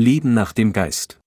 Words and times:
Leben 0.00 0.32
nach 0.32 0.54
dem 0.54 0.72
Geist. 0.72 1.20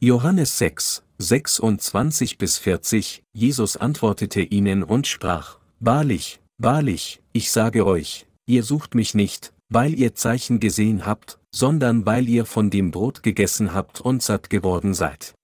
Johannes 0.00 0.58
6, 0.58 1.02
26 1.18 2.38
bis 2.38 2.56
40, 2.58 3.24
Jesus 3.32 3.76
antwortete 3.76 4.42
ihnen 4.42 4.84
und 4.84 5.08
sprach, 5.08 5.58
Wahrlich, 5.80 6.40
wahrlich, 6.56 7.20
ich 7.32 7.50
sage 7.50 7.84
euch, 7.84 8.26
ihr 8.46 8.62
sucht 8.62 8.94
mich 8.94 9.14
nicht, 9.14 9.52
weil 9.70 9.98
ihr 9.98 10.14
Zeichen 10.14 10.60
gesehen 10.60 11.04
habt, 11.04 11.40
sondern 11.52 12.06
weil 12.06 12.28
ihr 12.28 12.46
von 12.46 12.70
dem 12.70 12.92
Brot 12.92 13.24
gegessen 13.24 13.74
habt 13.74 14.00
und 14.00 14.22
satt 14.22 14.50
geworden 14.50 14.94
seid. 14.94 15.34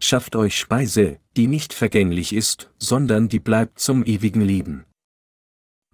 Schafft 0.00 0.34
euch 0.34 0.58
Speise, 0.58 1.20
die 1.36 1.46
nicht 1.46 1.72
vergänglich 1.72 2.32
ist, 2.32 2.68
sondern 2.78 3.28
die 3.28 3.40
bleibt 3.40 3.78
zum 3.78 4.04
ewigen 4.04 4.40
Leben. 4.40 4.86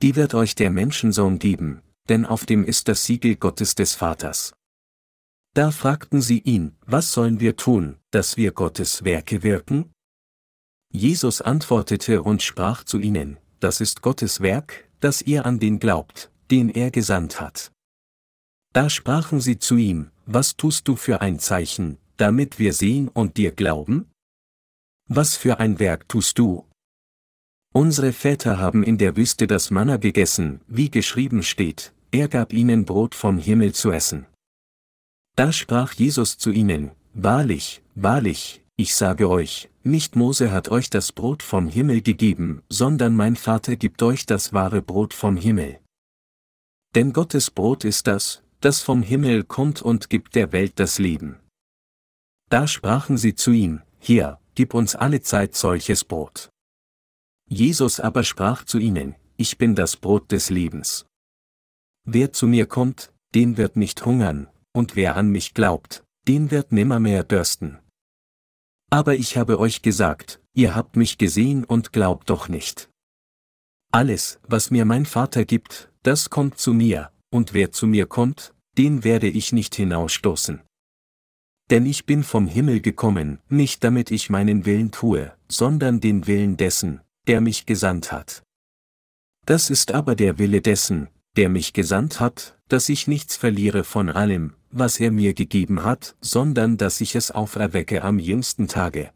Die 0.00 0.16
wird 0.16 0.32
euch 0.32 0.54
der 0.54 0.70
Menschensohn 0.70 1.38
geben, 1.38 1.82
denn 2.08 2.24
auf 2.24 2.46
dem 2.46 2.64
ist 2.64 2.88
das 2.88 3.04
Siegel 3.04 3.36
Gottes 3.36 3.74
des 3.74 3.95
Vaters. 3.95 4.54
Da 5.55 5.71
fragten 5.71 6.21
sie 6.21 6.41
ihn, 6.41 6.75
was 6.84 7.12
sollen 7.12 7.38
wir 7.38 7.55
tun, 7.56 7.97
dass 8.10 8.37
wir 8.37 8.51
Gottes 8.51 9.05
Werke 9.05 9.45
wirken? 9.45 9.92
Jesus 10.91 11.41
antwortete 11.41 12.23
und 12.23 12.42
sprach 12.42 12.83
zu 12.83 12.98
ihnen, 12.98 13.38
das 13.61 13.80
ist 13.80 14.02
Gottes 14.02 14.41
Werk, 14.41 14.88
dass 14.98 15.23
ihr 15.23 15.47
an 15.47 15.61
den 15.61 15.78
glaubt, 15.78 16.33
den 16.51 16.69
er 16.69 16.91
gesandt 16.91 17.41
hat. 17.41 17.70
Da 18.73 18.91
sprachen 18.91 19.41
sie 19.41 19.59
zu 19.61 19.77
ihm, 19.77 20.11
was 20.27 20.56
tust 20.56 20.88
du 20.88 20.97
für 20.97 21.20
ein 21.20 21.38
Zeichen, 21.38 21.98
damit 22.16 22.59
wir 22.59 22.73
sehen 22.73 23.06
und 23.09 23.36
dir 23.36 23.52
glauben? 23.52 24.11
Was 25.09 25.36
für 25.36 25.61
ein 25.61 25.78
Werk 25.78 26.09
tust 26.09 26.39
du? 26.39 26.66
Unsere 27.73 28.12
Väter 28.12 28.59
haben 28.59 28.83
in 28.83 28.98
der 28.98 29.16
Wüste 29.16 29.47
das 29.47 29.70
Manna 29.70 29.98
gegessen, 29.98 30.62
wie 30.66 30.91
geschrieben 30.91 31.45
steht, 31.45 31.92
er 32.11 32.27
gab 32.27 32.52
ihnen 32.52 32.84
Brot 32.84 33.14
vom 33.14 33.39
Himmel 33.39 33.73
zu 33.73 33.92
essen. 33.92 34.27
Da 35.37 35.52
sprach 35.52 35.93
Jesus 35.95 36.38
zu 36.38 36.51
ihnen, 36.51 36.93
Wahrlich, 37.12 37.83
wahrlich, 37.95 38.65
ich 38.77 38.95
sage 38.95 39.28
euch, 39.28 39.70
nicht 39.83 40.17
Mose 40.17 40.50
hat 40.50 40.69
euch 40.69 40.91
das 40.91 41.12
Brot 41.12 41.42
vom 41.42 41.69
Himmel 41.69 42.03
gegeben, 42.03 42.62
sondern 42.69 43.14
mein 43.14 43.36
Vater 43.36 43.77
gibt 43.77 44.03
euch 44.03 44.27
das 44.27 44.53
wahre 44.53 44.83
Brot 44.83 45.14
vom 45.14 45.36
Himmel. 45.36 45.78
Denn 46.95 47.12
Gottes 47.12 47.50
Brot 47.50 47.84
ist 47.84 48.06
das, 48.06 48.42
das 48.61 48.81
vom 48.81 49.03
Himmel 49.03 49.45
kommt 49.45 49.83
und 49.83 50.08
gibt 50.08 50.34
der 50.34 50.53
Welt 50.53 50.75
das 50.77 50.98
Leben. 50.98 51.39
Da 52.48 52.67
sprachen 52.67 53.17
sie 53.17 53.34
zu 53.34 53.51
ihm, 53.51 53.83
Hier, 53.98 54.39
gib 54.55 54.75
uns 54.75 54.95
alle 54.95 55.20
Zeit 55.20 55.55
solches 55.55 56.05
Brot. 56.05 56.51
Jesus 57.48 58.01
aber 58.01 58.23
sprach 58.23 58.64
zu 58.64 58.78
ihnen, 58.78 59.17
Ich 59.36 59.58
bin 59.58 59.75
das 59.75 59.97
Brot 59.97 60.30
des 60.33 60.51
Lebens. 60.51 61.06
Wer 62.05 62.33
zu 62.33 62.47
mir 62.47 62.67
kommt, 62.67 63.12
den 63.34 63.56
wird 63.56 63.77
nicht 63.77 64.05
hungern, 64.05 64.48
und 64.75 64.97
wer 64.97 65.17
an 65.17 65.30
mich 65.30 65.55
glaubt, 65.55 66.05
den 66.28 66.50
wird 66.50 66.72
nimmermehr 66.72 67.25
dürsten. 67.25 67.78
Aber 68.91 69.14
ich 69.14 69.36
habe 69.36 69.58
euch 69.58 69.83
gesagt, 69.83 70.41
ihr 70.53 70.75
habt 70.75 70.97
mich 70.97 71.19
gesehen 71.19 71.64
und 71.64 71.92
glaubt 71.92 72.28
doch 72.30 72.48
nicht. 72.48 72.91
Alles, 73.92 74.41
was 74.47 74.70
mir 74.70 74.84
mein 74.84 75.06
Vater 75.06 75.45
gibt, 75.45 75.91
das 76.02 76.28
kommt 76.28 76.58
zu 76.58 76.75
mir, 76.75 77.11
und 77.30 77.55
wer 77.55 77.72
zu 77.72 77.86
mir 77.86 78.06
kommt, 78.06 78.55
den 78.77 79.05
werde 79.05 79.28
ich 79.28 79.52
nicht 79.52 79.75
hinausstoßen. 79.75 80.61
Denn 81.70 81.86
ich 81.86 82.05
bin 82.05 82.25
vom 82.25 82.47
Himmel 82.47 82.80
gekommen, 82.80 83.39
nicht 83.48 83.84
damit 83.84 84.11
ich 84.11 84.28
meinen 84.30 84.67
Willen 84.67 84.91
tue, 84.91 85.33
sondern 85.48 86.00
den 86.00 86.27
Willen 86.27 86.56
dessen, 86.56 87.00
der 87.27 87.41
mich 87.41 87.67
gesandt 87.67 88.12
hat. 88.12 88.42
Das 89.47 89.70
ist 89.70 89.92
aber 89.92 90.14
der 90.14 90.39
Wille 90.39 90.61
dessen, 90.61 91.08
der 91.36 91.48
mich 91.48 91.72
gesandt 91.72 92.20
hat, 92.20 92.58
dass 92.68 92.88
ich 92.88 93.06
nichts 93.06 93.36
verliere 93.36 93.84
von 93.84 94.08
allem, 94.08 94.54
was 94.70 95.00
er 95.00 95.10
mir 95.10 95.34
gegeben 95.34 95.84
hat, 95.84 96.16
sondern 96.20 96.77
dass 96.77 97.00
ich 97.00 97.14
es 97.14 97.30
auferwecke 97.30 98.02
am 98.02 98.18
jüngsten 98.18 98.68
Tage. 98.68 99.10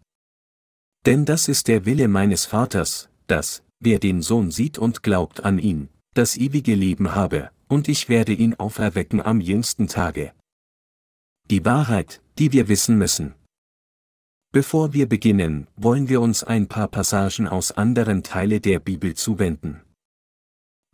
Denn 1.06 1.24
das 1.24 1.48
ist 1.48 1.68
der 1.68 1.84
Wille 1.84 2.08
meines 2.08 2.44
Vaters, 2.44 3.08
dass, 3.26 3.62
wer 3.80 3.98
den 3.98 4.22
Sohn 4.22 4.50
sieht 4.50 4.78
und 4.78 5.02
glaubt 5.02 5.44
an 5.44 5.58
ihn, 5.58 5.88
das 6.14 6.36
ewige 6.36 6.74
Leben 6.74 7.14
habe, 7.14 7.50
und 7.68 7.88
ich 7.88 8.08
werde 8.08 8.32
ihn 8.32 8.54
auferwecken 8.54 9.20
am 9.20 9.40
jüngsten 9.40 9.86
Tage. 9.86 10.32
Die 11.50 11.64
Wahrheit, 11.64 12.20
die 12.38 12.52
wir 12.52 12.68
wissen 12.68 12.98
müssen. 12.98 13.34
Bevor 14.50 14.92
wir 14.92 15.08
beginnen, 15.08 15.66
wollen 15.76 16.08
wir 16.08 16.20
uns 16.20 16.42
ein 16.42 16.68
paar 16.68 16.88
Passagen 16.88 17.46
aus 17.46 17.72
anderen 17.72 18.22
Teile 18.22 18.60
der 18.60 18.80
Bibel 18.80 19.14
zuwenden. 19.14 19.82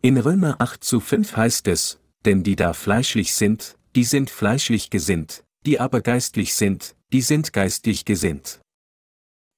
In 0.05 0.17
Römer 0.17 0.57
8 0.61 0.83
zu 0.83 0.99
5 0.99 1.35
heißt 1.35 1.67
es, 1.67 1.99
denn 2.25 2.43
die 2.43 2.55
da 2.55 2.73
fleischlich 2.73 3.33
sind, 3.33 3.75
die 3.95 4.03
sind 4.03 4.29
fleischlich 4.29 4.91
gesinnt, 4.91 5.43
die 5.65 5.79
aber 5.79 6.01
geistlich 6.01 6.53
sind, 6.53 6.95
die 7.11 7.21
sind 7.21 7.53
geistlich 7.53 8.05
gesinnt. 8.05 8.61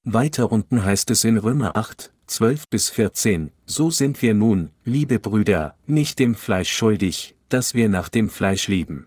Weiter 0.04 0.50
unten 0.50 0.82
heißt 0.82 1.10
es 1.10 1.24
in 1.24 1.36
Römer 1.36 1.76
8, 1.76 2.14
12 2.28 2.66
bis 2.70 2.88
14, 2.88 3.52
so 3.66 3.90
sind 3.90 4.22
wir 4.22 4.32
nun, 4.32 4.70
liebe 4.86 5.18
Brüder, 5.18 5.76
nicht 5.86 6.18
dem 6.18 6.34
Fleisch 6.34 6.72
schuldig, 6.72 7.36
dass 7.50 7.74
wir 7.74 7.90
nach 7.90 8.08
dem 8.08 8.30
Fleisch 8.30 8.68
leben. 8.68 9.06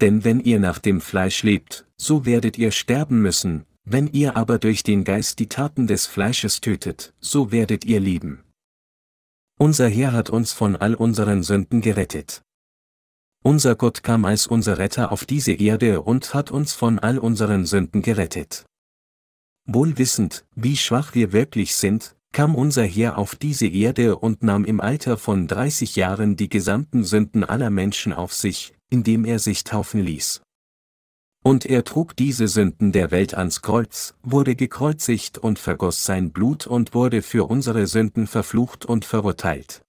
Denn 0.00 0.22
wenn 0.22 0.38
ihr 0.38 0.60
nach 0.60 0.78
dem 0.78 1.00
Fleisch 1.00 1.42
lebt, 1.42 1.88
so 1.96 2.24
werdet 2.24 2.56
ihr 2.56 2.70
sterben 2.70 3.20
müssen, 3.20 3.66
wenn 3.82 4.06
ihr 4.06 4.36
aber 4.36 4.60
durch 4.60 4.84
den 4.84 5.02
Geist 5.02 5.40
die 5.40 5.48
Taten 5.48 5.88
des 5.88 6.06
Fleisches 6.06 6.60
tötet, 6.60 7.14
so 7.18 7.50
werdet 7.50 7.84
ihr 7.84 7.98
leben. 7.98 8.44
Unser 9.62 9.90
Herr 9.90 10.12
hat 10.12 10.30
uns 10.30 10.54
von 10.54 10.74
all 10.74 10.94
unseren 10.94 11.42
Sünden 11.42 11.82
gerettet. 11.82 12.40
Unser 13.44 13.76
Gott 13.76 14.02
kam 14.02 14.24
als 14.24 14.46
unser 14.46 14.78
Retter 14.78 15.12
auf 15.12 15.26
diese 15.26 15.52
Erde 15.52 16.00
und 16.00 16.32
hat 16.32 16.50
uns 16.50 16.72
von 16.72 16.98
all 16.98 17.18
unseren 17.18 17.66
Sünden 17.66 18.00
gerettet. 18.00 18.64
Wohl 19.66 19.98
wissend, 19.98 20.46
wie 20.54 20.78
schwach 20.78 21.14
wir 21.14 21.34
wirklich 21.34 21.74
sind, 21.74 22.16
kam 22.32 22.54
unser 22.54 22.84
Herr 22.84 23.18
auf 23.18 23.36
diese 23.36 23.66
Erde 23.66 24.16
und 24.16 24.42
nahm 24.42 24.64
im 24.64 24.80
Alter 24.80 25.18
von 25.18 25.46
30 25.46 25.94
Jahren 25.94 26.36
die 26.36 26.48
gesamten 26.48 27.04
Sünden 27.04 27.44
aller 27.44 27.68
Menschen 27.68 28.14
auf 28.14 28.32
sich, 28.32 28.72
indem 28.88 29.26
er 29.26 29.38
sich 29.38 29.64
taufen 29.64 30.00
ließ. 30.00 30.40
Und 31.42 31.64
er 31.64 31.84
trug 31.84 32.16
diese 32.16 32.48
Sünden 32.48 32.92
der 32.92 33.10
Welt 33.10 33.34
ans 33.34 33.62
Kreuz, 33.62 34.14
wurde 34.22 34.54
gekreuzigt 34.54 35.38
und 35.38 35.58
vergoss 35.58 36.04
sein 36.04 36.32
Blut 36.32 36.66
und 36.66 36.92
wurde 36.92 37.22
für 37.22 37.48
unsere 37.48 37.86
Sünden 37.86 38.26
verflucht 38.26 38.84
und 38.84 39.04
verurteilt. 39.04 39.82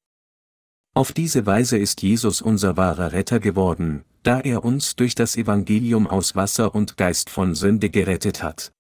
Auf 0.94 1.12
diese 1.12 1.45
Weise 1.45 1.78
ist 1.78 2.01
Jesus 2.01 2.41
unser 2.41 2.78
wahrer 2.78 3.12
Retter 3.12 3.39
geworden, 3.39 4.03
da 4.23 4.39
er 4.39 4.63
uns 4.63 4.95
durch 4.95 5.16
das 5.16 5.35
Evangelium 5.35 6.07
aus 6.07 6.35
Wasser 6.35 6.73
und 6.73 6.97
Geist 6.97 7.29
von 7.29 7.56
Sünde 7.56 7.89
gerettet 7.89 8.44
hat. 8.44 8.72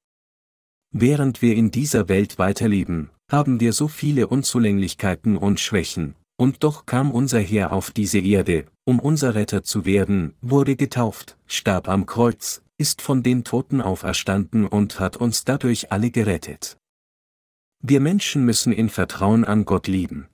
Während 0.93 1.41
wir 1.41 1.55
in 1.55 1.71
dieser 1.71 2.09
Welt 2.09 2.37
weiterleben, 2.37 3.09
haben 3.29 3.59
wir 3.61 3.71
so 3.71 3.87
viele 3.87 4.27
Unzulänglichkeiten 4.27 5.37
und 5.37 5.61
Schwächen, 5.61 6.15
und 6.41 6.63
doch 6.63 6.87
kam 6.87 7.11
unser 7.11 7.39
Herr 7.39 7.71
auf 7.71 7.91
diese 7.91 8.17
Erde, 8.17 8.65
um 8.83 8.99
unser 8.99 9.35
Retter 9.35 9.61
zu 9.61 9.85
werden, 9.85 10.33
wurde 10.41 10.75
getauft, 10.75 11.37
starb 11.45 11.87
am 11.87 12.07
Kreuz, 12.07 12.63
ist 12.79 13.03
von 13.03 13.21
den 13.21 13.43
Toten 13.43 13.79
auferstanden 13.79 14.65
und 14.65 14.99
hat 14.99 15.17
uns 15.17 15.43
dadurch 15.43 15.91
alle 15.91 16.09
gerettet. 16.09 16.77
Wir 17.83 17.99
Menschen 17.99 18.43
müssen 18.43 18.73
in 18.73 18.89
Vertrauen 18.89 19.45
an 19.45 19.65
Gott 19.65 19.85
lieben. 19.85 20.29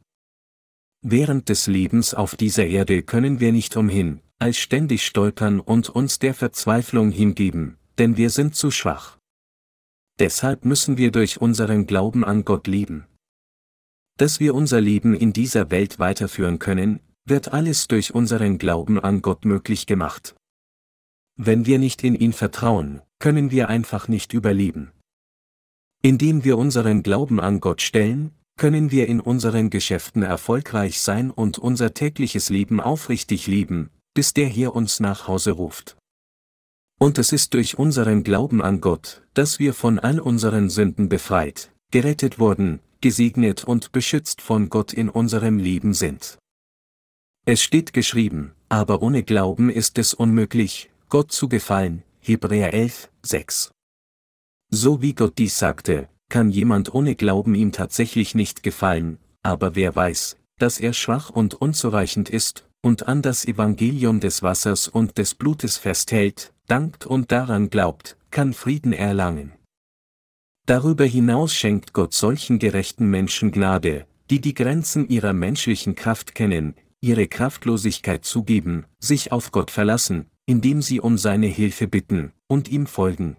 Während 1.01 1.49
des 1.49 1.67
Lebens 1.67 2.13
auf 2.13 2.37
dieser 2.37 2.67
Erde 2.67 3.03
können 3.03 3.41
wir 3.41 3.51
nicht 3.51 3.75
umhin, 3.75 4.21
als 4.39 4.55
ständig 4.55 5.05
stolpern 5.05 5.59
und 5.59 5.89
uns 5.89 6.19
der 6.19 6.33
Verzweiflung 6.33 7.11
hingeben, 7.11 7.75
denn 7.97 8.15
wir 8.15 8.29
sind 8.29 8.55
zu 8.55 8.71
schwach. 8.71 9.17
Deshalb 10.19 10.63
müssen 10.63 10.95
wir 10.95 11.11
durch 11.11 11.41
unseren 11.41 11.85
Glauben 11.85 12.23
an 12.23 12.45
Gott 12.45 12.65
lieben. 12.67 13.07
Dass 14.17 14.39
wir 14.39 14.55
unser 14.55 14.81
Leben 14.81 15.13
in 15.13 15.31
dieser 15.31 15.69
Welt 15.69 15.99
weiterführen 15.99 16.57
können, 16.57 16.99
wird 17.25 17.53
alles 17.53 17.87
durch 17.87 18.15
unseren 18.15 18.57
Glauben 18.57 18.99
an 18.99 19.21
Gott 19.21 19.45
möglich 19.45 19.85
gemacht. 19.85 20.35
Wenn 21.35 21.67
wir 21.67 21.77
nicht 21.77 22.03
in 22.03 22.15
ihn 22.15 22.33
vertrauen, 22.33 23.01
können 23.19 23.51
wir 23.51 23.69
einfach 23.69 24.07
nicht 24.07 24.33
überleben. 24.33 24.91
Indem 26.01 26.43
wir 26.43 26.57
unseren 26.57 27.03
Glauben 27.03 27.39
an 27.39 27.59
Gott 27.59 27.81
stellen, 27.81 28.31
können 28.57 28.89
wir 28.89 29.07
in 29.07 29.19
unseren 29.19 29.69
Geschäften 29.69 30.23
erfolgreich 30.23 30.99
sein 30.99 31.29
und 31.29 31.59
unser 31.59 31.93
tägliches 31.93 32.49
Leben 32.49 32.81
aufrichtig 32.81 33.45
leben, 33.45 33.91
bis 34.15 34.33
der 34.33 34.47
hier 34.47 34.73
uns 34.73 34.99
nach 34.99 35.27
Hause 35.27 35.51
ruft. 35.51 35.95
Und 36.99 37.19
es 37.19 37.31
ist 37.31 37.53
durch 37.53 37.77
unseren 37.77 38.23
Glauben 38.23 38.63
an 38.63 38.81
Gott, 38.81 39.21
dass 39.35 39.59
wir 39.59 39.75
von 39.75 39.99
all 39.99 40.19
unseren 40.19 40.71
Sünden 40.71 41.07
befreit, 41.07 41.71
gerettet 41.91 42.39
wurden, 42.39 42.79
gesegnet 43.01 43.63
und 43.63 43.91
beschützt 43.91 44.41
von 44.41 44.69
Gott 44.69 44.93
in 44.93 45.09
unserem 45.09 45.57
Leben 45.57 45.93
sind. 45.93 46.37
Es 47.45 47.61
steht 47.61 47.93
geschrieben, 47.93 48.53
aber 48.69 49.01
ohne 49.01 49.23
Glauben 49.23 49.69
ist 49.69 49.97
es 49.97 50.13
unmöglich, 50.13 50.89
Gott 51.09 51.31
zu 51.31 51.47
gefallen, 51.47 52.03
Hebräer 52.19 52.73
11, 52.73 53.09
6. 53.23 53.71
So 54.69 55.01
wie 55.01 55.13
Gott 55.13 55.37
dies 55.37 55.57
sagte, 55.57 56.09
kann 56.29 56.49
jemand 56.49 56.93
ohne 56.93 57.15
Glauben 57.15 57.55
ihm 57.55 57.71
tatsächlich 57.71 58.35
nicht 58.35 58.63
gefallen, 58.63 59.17
aber 59.43 59.75
wer 59.75 59.95
weiß, 59.95 60.35
dass 60.59 60.79
er 60.79 60.91
schwach 60.91 61.29
und 61.29 61.53
unzureichend 61.53 62.29
ist, 62.29 62.65
und 62.81 63.07
an 63.07 63.21
das 63.21 63.45
Evangelium 63.45 64.19
des 64.19 64.43
Wassers 64.43 64.87
und 64.87 65.17
des 65.17 65.35
Blutes 65.35 65.77
festhält, 65.77 66.53
dankt 66.67 67.05
und 67.05 67.31
daran 67.31 67.69
glaubt, 67.69 68.17
kann 68.29 68.53
Frieden 68.53 68.93
erlangen. 68.93 69.53
Darüber 70.67 71.05
hinaus 71.05 71.55
schenkt 71.55 71.93
Gott 71.93 72.13
solchen 72.13 72.59
gerechten 72.59 73.09
Menschen 73.09 73.53
Gnade, 73.53 74.05
die 74.29 74.41
die 74.41 74.53
Grenzen 74.53 75.07
ihrer 75.07 75.31
menschlichen 75.31 75.95
Kraft 75.95 76.35
kennen, 76.35 76.75
ihre 76.99 77.29
Kraftlosigkeit 77.29 78.25
zugeben, 78.25 78.85
sich 78.99 79.31
auf 79.31 79.51
Gott 79.51 79.71
verlassen, 79.71 80.25
indem 80.45 80.81
sie 80.81 80.99
um 80.99 81.17
seine 81.17 81.47
Hilfe 81.47 81.87
bitten 81.87 82.33
und 82.47 82.67
ihm 82.67 82.85
folgen. 82.85 83.37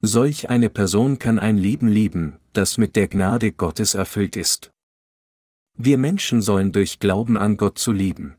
Solch 0.00 0.48
eine 0.48 0.70
Person 0.70 1.18
kann 1.18 1.38
ein 1.38 1.58
Leben 1.58 1.88
leben, 1.88 2.38
das 2.54 2.78
mit 2.78 2.96
der 2.96 3.08
Gnade 3.08 3.52
Gottes 3.52 3.92
erfüllt 3.92 4.36
ist. 4.36 4.70
Wir 5.76 5.98
Menschen 5.98 6.40
sollen 6.40 6.72
durch 6.72 7.00
Glauben 7.00 7.36
an 7.36 7.58
Gott 7.58 7.78
zu 7.78 7.92
leben. 7.92 8.36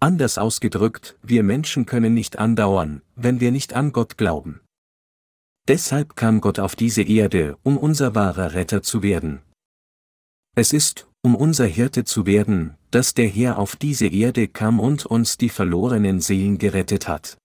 Anders 0.00 0.38
ausgedrückt, 0.38 1.18
wir 1.22 1.42
Menschen 1.42 1.84
können 1.84 2.14
nicht 2.14 2.38
andauern, 2.38 3.02
wenn 3.16 3.38
wir 3.38 3.52
nicht 3.52 3.74
an 3.74 3.92
Gott 3.92 4.16
glauben. 4.16 4.62
Deshalb 5.70 6.16
kam 6.16 6.40
Gott 6.40 6.58
auf 6.58 6.74
diese 6.74 7.02
Erde, 7.02 7.56
um 7.62 7.76
unser 7.78 8.16
wahrer 8.16 8.54
Retter 8.54 8.82
zu 8.82 9.04
werden. 9.04 9.40
Es 10.56 10.72
ist, 10.72 11.06
um 11.22 11.36
unser 11.36 11.64
Hirte 11.64 12.02
zu 12.02 12.26
werden, 12.26 12.74
dass 12.90 13.14
der 13.14 13.28
Herr 13.28 13.56
auf 13.56 13.76
diese 13.76 14.08
Erde 14.08 14.48
kam 14.48 14.80
und 14.80 15.06
uns 15.06 15.38
die 15.38 15.48
verlorenen 15.48 16.20
Seelen 16.20 16.58
gerettet 16.58 17.06
hat. 17.06 17.38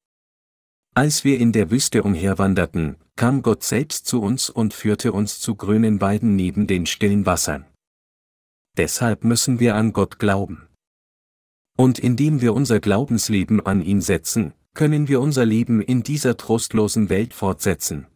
Als 0.95 1.23
wir 1.23 1.37
in 1.39 1.51
der 1.51 1.69
Wüste 1.69 2.01
umherwanderten, 2.01 2.95
kam 3.15 3.43
Gott 3.43 3.63
selbst 3.63 4.07
zu 4.07 4.23
uns 4.23 4.49
und 4.49 4.73
führte 4.73 5.13
uns 5.13 5.39
zu 5.39 5.53
grünen 5.53 6.01
Weiden 6.01 6.35
neben 6.35 6.65
den 6.65 6.87
stillen 6.87 7.27
Wassern. 7.27 7.67
Deshalb 8.75 9.23
müssen 9.23 9.59
wir 9.59 9.75
an 9.75 9.93
Gott 9.93 10.17
glauben. 10.17 10.67
Und 11.77 11.99
indem 11.99 12.41
wir 12.41 12.55
unser 12.55 12.79
Glaubensleben 12.79 13.63
an 13.63 13.83
ihn 13.83 14.01
setzen, 14.01 14.55
können 14.73 15.09
wir 15.09 15.21
unser 15.21 15.45
Leben 15.45 15.79
in 15.79 16.01
dieser 16.01 16.37
trostlosen 16.37 17.09
Welt 17.09 17.35
fortsetzen. 17.35 18.07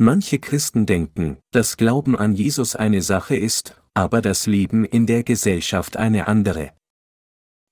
Manche 0.00 0.38
Christen 0.38 0.86
denken, 0.86 1.38
dass 1.50 1.76
Glauben 1.76 2.16
an 2.16 2.36
Jesus 2.36 2.76
eine 2.76 3.02
Sache 3.02 3.36
ist, 3.36 3.82
aber 3.94 4.22
das 4.22 4.46
Leben 4.46 4.84
in 4.84 5.06
der 5.06 5.24
Gesellschaft 5.24 5.96
eine 5.96 6.28
andere. 6.28 6.70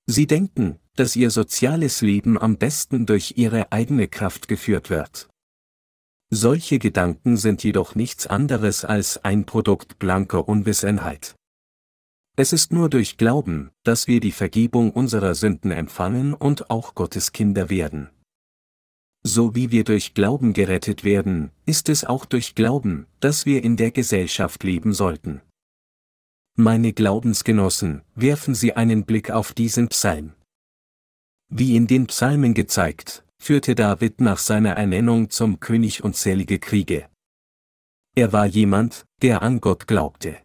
Sie 0.07 0.27
denken, 0.27 0.77
dass 0.97 1.15
ihr 1.15 1.31
soziales 1.31 2.01
Leben 2.01 2.37
am 2.37 2.57
besten 2.57 3.05
durch 3.05 3.35
ihre 3.37 3.71
eigene 3.71 4.09
Kraft 4.09 4.49
geführt 4.49 4.89
wird. 4.89 5.29
Solche 6.29 6.79
Gedanken 6.79 7.37
sind 7.37 7.63
jedoch 7.63 7.95
nichts 7.95 8.27
anderes 8.27 8.83
als 8.83 9.23
ein 9.23 9.45
Produkt 9.45 9.97
blanker 9.97 10.49
Unwissenheit. 10.49 11.33
Es 12.35 12.51
ist 12.51 12.73
nur 12.73 12.89
durch 12.89 13.15
Glauben, 13.15 13.71
dass 13.83 14.07
wir 14.07 14.19
die 14.19 14.33
Vergebung 14.33 14.91
unserer 14.91 15.33
Sünden 15.33 15.71
empfangen 15.71 16.33
und 16.33 16.69
auch 16.69 16.93
Gottes 16.93 17.31
Kinder 17.31 17.69
werden. 17.69 18.09
So 19.29 19.55
wie 19.55 19.71
wir 19.71 19.83
durch 19.83 20.13
Glauben 20.13 20.53
gerettet 20.53 21.03
werden, 21.03 21.51
ist 21.65 21.89
es 21.89 22.05
auch 22.05 22.23
durch 22.23 22.55
Glauben, 22.55 23.07
dass 23.19 23.45
wir 23.45 23.61
in 23.61 23.75
der 23.75 23.91
Gesellschaft 23.91 24.63
leben 24.63 24.93
sollten. 24.93 25.41
Meine 26.55 26.93
Glaubensgenossen, 26.93 28.03
werfen 28.15 28.55
Sie 28.55 28.71
einen 28.71 29.03
Blick 29.03 29.29
auf 29.29 29.51
diesen 29.51 29.89
Psalm. 29.89 30.31
Wie 31.49 31.75
in 31.75 31.87
den 31.87 32.07
Psalmen 32.07 32.53
gezeigt, 32.53 33.25
führte 33.37 33.75
David 33.75 34.21
nach 34.21 34.37
seiner 34.37 34.77
Ernennung 34.77 35.29
zum 35.29 35.59
König 35.59 36.05
unzählige 36.05 36.57
Kriege. 36.57 37.09
Er 38.15 38.31
war 38.31 38.45
jemand, 38.45 39.03
der 39.21 39.41
an 39.41 39.59
Gott 39.59 39.87
glaubte. 39.87 40.37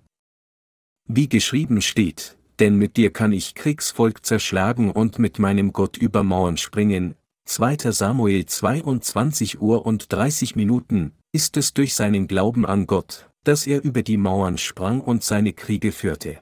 Wie 1.08 1.28
geschrieben 1.28 1.82
steht, 1.82 2.36
denn 2.58 2.78
mit 2.78 2.96
dir 2.96 3.12
kann 3.12 3.30
ich 3.30 3.54
Kriegsvolk 3.54 4.26
zerschlagen 4.26 4.90
und 4.90 5.20
mit 5.20 5.38
meinem 5.38 5.72
Gott 5.72 5.96
über 5.96 6.24
Mauern 6.24 6.56
springen, 6.56 7.14
2. 7.44 7.90
Samuel 7.90 8.46
22 8.46 9.60
Uhr 9.60 9.84
und 9.84 10.12
30 10.12 10.56
Minuten, 10.56 11.12
ist 11.32 11.56
es 11.56 11.74
durch 11.74 11.94
seinen 11.94 12.26
Glauben 12.28 12.64
an 12.64 12.86
Gott, 12.86 13.28
dass 13.44 13.66
er 13.66 13.82
über 13.82 14.02
die 14.02 14.16
Mauern 14.16 14.58
sprang 14.58 15.00
und 15.00 15.22
seine 15.22 15.52
Kriege 15.52 15.92
führte. 15.92 16.40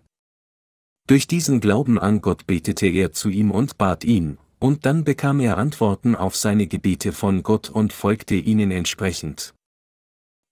Durch 1.08 1.26
diesen 1.26 1.60
Glauben 1.60 1.98
an 1.98 2.20
Gott 2.20 2.46
betete 2.46 2.86
er 2.86 3.12
zu 3.12 3.30
ihm 3.30 3.50
und 3.50 3.78
bat 3.78 4.04
ihn, 4.04 4.38
und 4.60 4.86
dann 4.86 5.04
bekam 5.04 5.40
er 5.40 5.56
Antworten 5.56 6.14
auf 6.14 6.36
seine 6.36 6.66
Gebete 6.66 7.12
von 7.12 7.42
Gott 7.42 7.70
und 7.70 7.92
folgte 7.92 8.34
ihnen 8.34 8.70
entsprechend. 8.70 9.54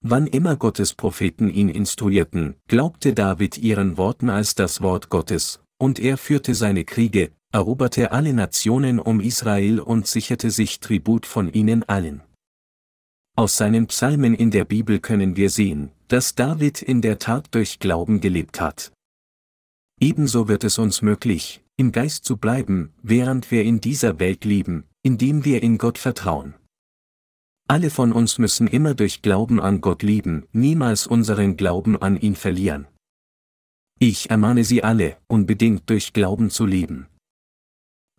Wann 0.00 0.26
immer 0.26 0.56
Gottes 0.56 0.94
Propheten 0.94 1.50
ihn 1.50 1.68
instruierten, 1.68 2.54
glaubte 2.68 3.12
David 3.12 3.58
ihren 3.58 3.96
Worten 3.96 4.30
als 4.30 4.54
das 4.54 4.80
Wort 4.80 5.10
Gottes, 5.10 5.60
und 5.78 5.98
er 5.98 6.16
führte 6.16 6.54
seine 6.54 6.84
Kriege, 6.84 7.30
eroberte 7.52 8.12
alle 8.12 8.32
Nationen 8.32 8.98
um 8.98 9.20
Israel 9.20 9.80
und 9.80 10.06
sicherte 10.06 10.50
sich 10.50 10.80
Tribut 10.80 11.26
von 11.26 11.52
ihnen 11.52 11.82
allen. 11.88 12.22
Aus 13.36 13.56
seinen 13.56 13.86
Psalmen 13.86 14.34
in 14.34 14.50
der 14.50 14.64
Bibel 14.64 14.98
können 14.98 15.36
wir 15.36 15.48
sehen, 15.48 15.92
dass 16.08 16.34
David 16.34 16.82
in 16.82 17.00
der 17.00 17.18
Tat 17.18 17.48
durch 17.52 17.78
Glauben 17.78 18.20
gelebt 18.20 18.60
hat. 18.60 18.92
Ebenso 20.00 20.48
wird 20.48 20.64
es 20.64 20.78
uns 20.78 21.02
möglich, 21.02 21.62
im 21.76 21.92
Geist 21.92 22.24
zu 22.24 22.36
bleiben, 22.36 22.92
während 23.02 23.50
wir 23.50 23.62
in 23.62 23.80
dieser 23.80 24.18
Welt 24.18 24.44
leben, 24.44 24.84
indem 25.02 25.44
wir 25.44 25.62
in 25.62 25.78
Gott 25.78 25.98
vertrauen. 25.98 26.54
Alle 27.68 27.90
von 27.90 28.12
uns 28.12 28.38
müssen 28.38 28.66
immer 28.66 28.94
durch 28.94 29.22
Glauben 29.22 29.60
an 29.60 29.80
Gott 29.80 30.02
leben, 30.02 30.46
niemals 30.52 31.06
unseren 31.06 31.56
Glauben 31.56 32.00
an 32.00 32.16
ihn 32.16 32.34
verlieren. 32.34 32.86
Ich 34.00 34.30
ermahne 34.30 34.64
Sie 34.64 34.82
alle, 34.82 35.16
unbedingt 35.26 35.88
durch 35.90 36.12
Glauben 36.12 36.50
zu 36.50 36.64
leben. 36.64 37.08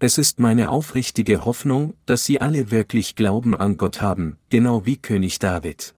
Es 0.01 0.17
ist 0.17 0.39
meine 0.39 0.69
aufrichtige 0.69 1.43
Hoffnung, 1.43 1.93
dass 2.05 2.23
Sie 2.23 2.39
alle 2.39 2.71
wirklich 2.71 3.15
Glauben 3.15 3.53
an 3.53 3.75
Gott 3.75 4.01
haben, 4.01 4.37
genau 4.49 4.85
wie 4.85 4.95
König 4.95 5.39
David. 5.39 5.93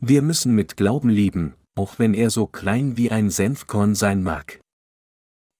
Wir 0.00 0.20
müssen 0.20 0.52
mit 0.52 0.76
Glauben 0.76 1.08
leben, 1.08 1.54
auch 1.76 2.00
wenn 2.00 2.12
er 2.12 2.30
so 2.30 2.48
klein 2.48 2.96
wie 2.96 3.12
ein 3.12 3.30
Senfkorn 3.30 3.94
sein 3.94 4.24
mag. 4.24 4.60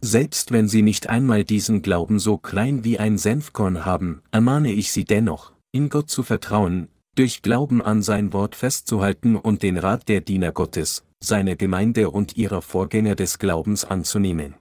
Selbst 0.03 0.51
wenn 0.51 0.67
Sie 0.67 0.83
nicht 0.83 1.09
einmal 1.09 1.45
diesen 1.45 1.81
Glauben 1.81 2.19
so 2.19 2.39
klein 2.39 2.83
wie 2.83 2.99
ein 2.99 3.19
Senfkorn 3.19 3.85
haben, 3.85 4.21
ermahne 4.33 4.73
ich 4.73 4.91
Sie 4.91 5.05
dennoch, 5.05 5.53
in 5.71 5.91
Gott 5.91 6.11
zu 6.11 6.25
vertrauen, 6.25 6.89
durch 7.15 7.43
Glauben 7.43 7.81
an 7.83 8.03
sein 8.03 8.33
Wort 8.33 8.57
festzuhalten 8.57 9.37
und 9.37 9.63
den 9.63 9.77
Rat 9.77 10.09
der 10.09 10.23
Diener 10.23 10.51
Gottes, 10.51 11.05
seiner 11.21 11.55
Gemeinde 11.55 12.11
und 12.11 12.37
ihrer 12.37 12.63
Vorgänger 12.63 13.15
des 13.15 13.39
Glaubens 13.39 13.85
anzunehmen. 13.85 14.55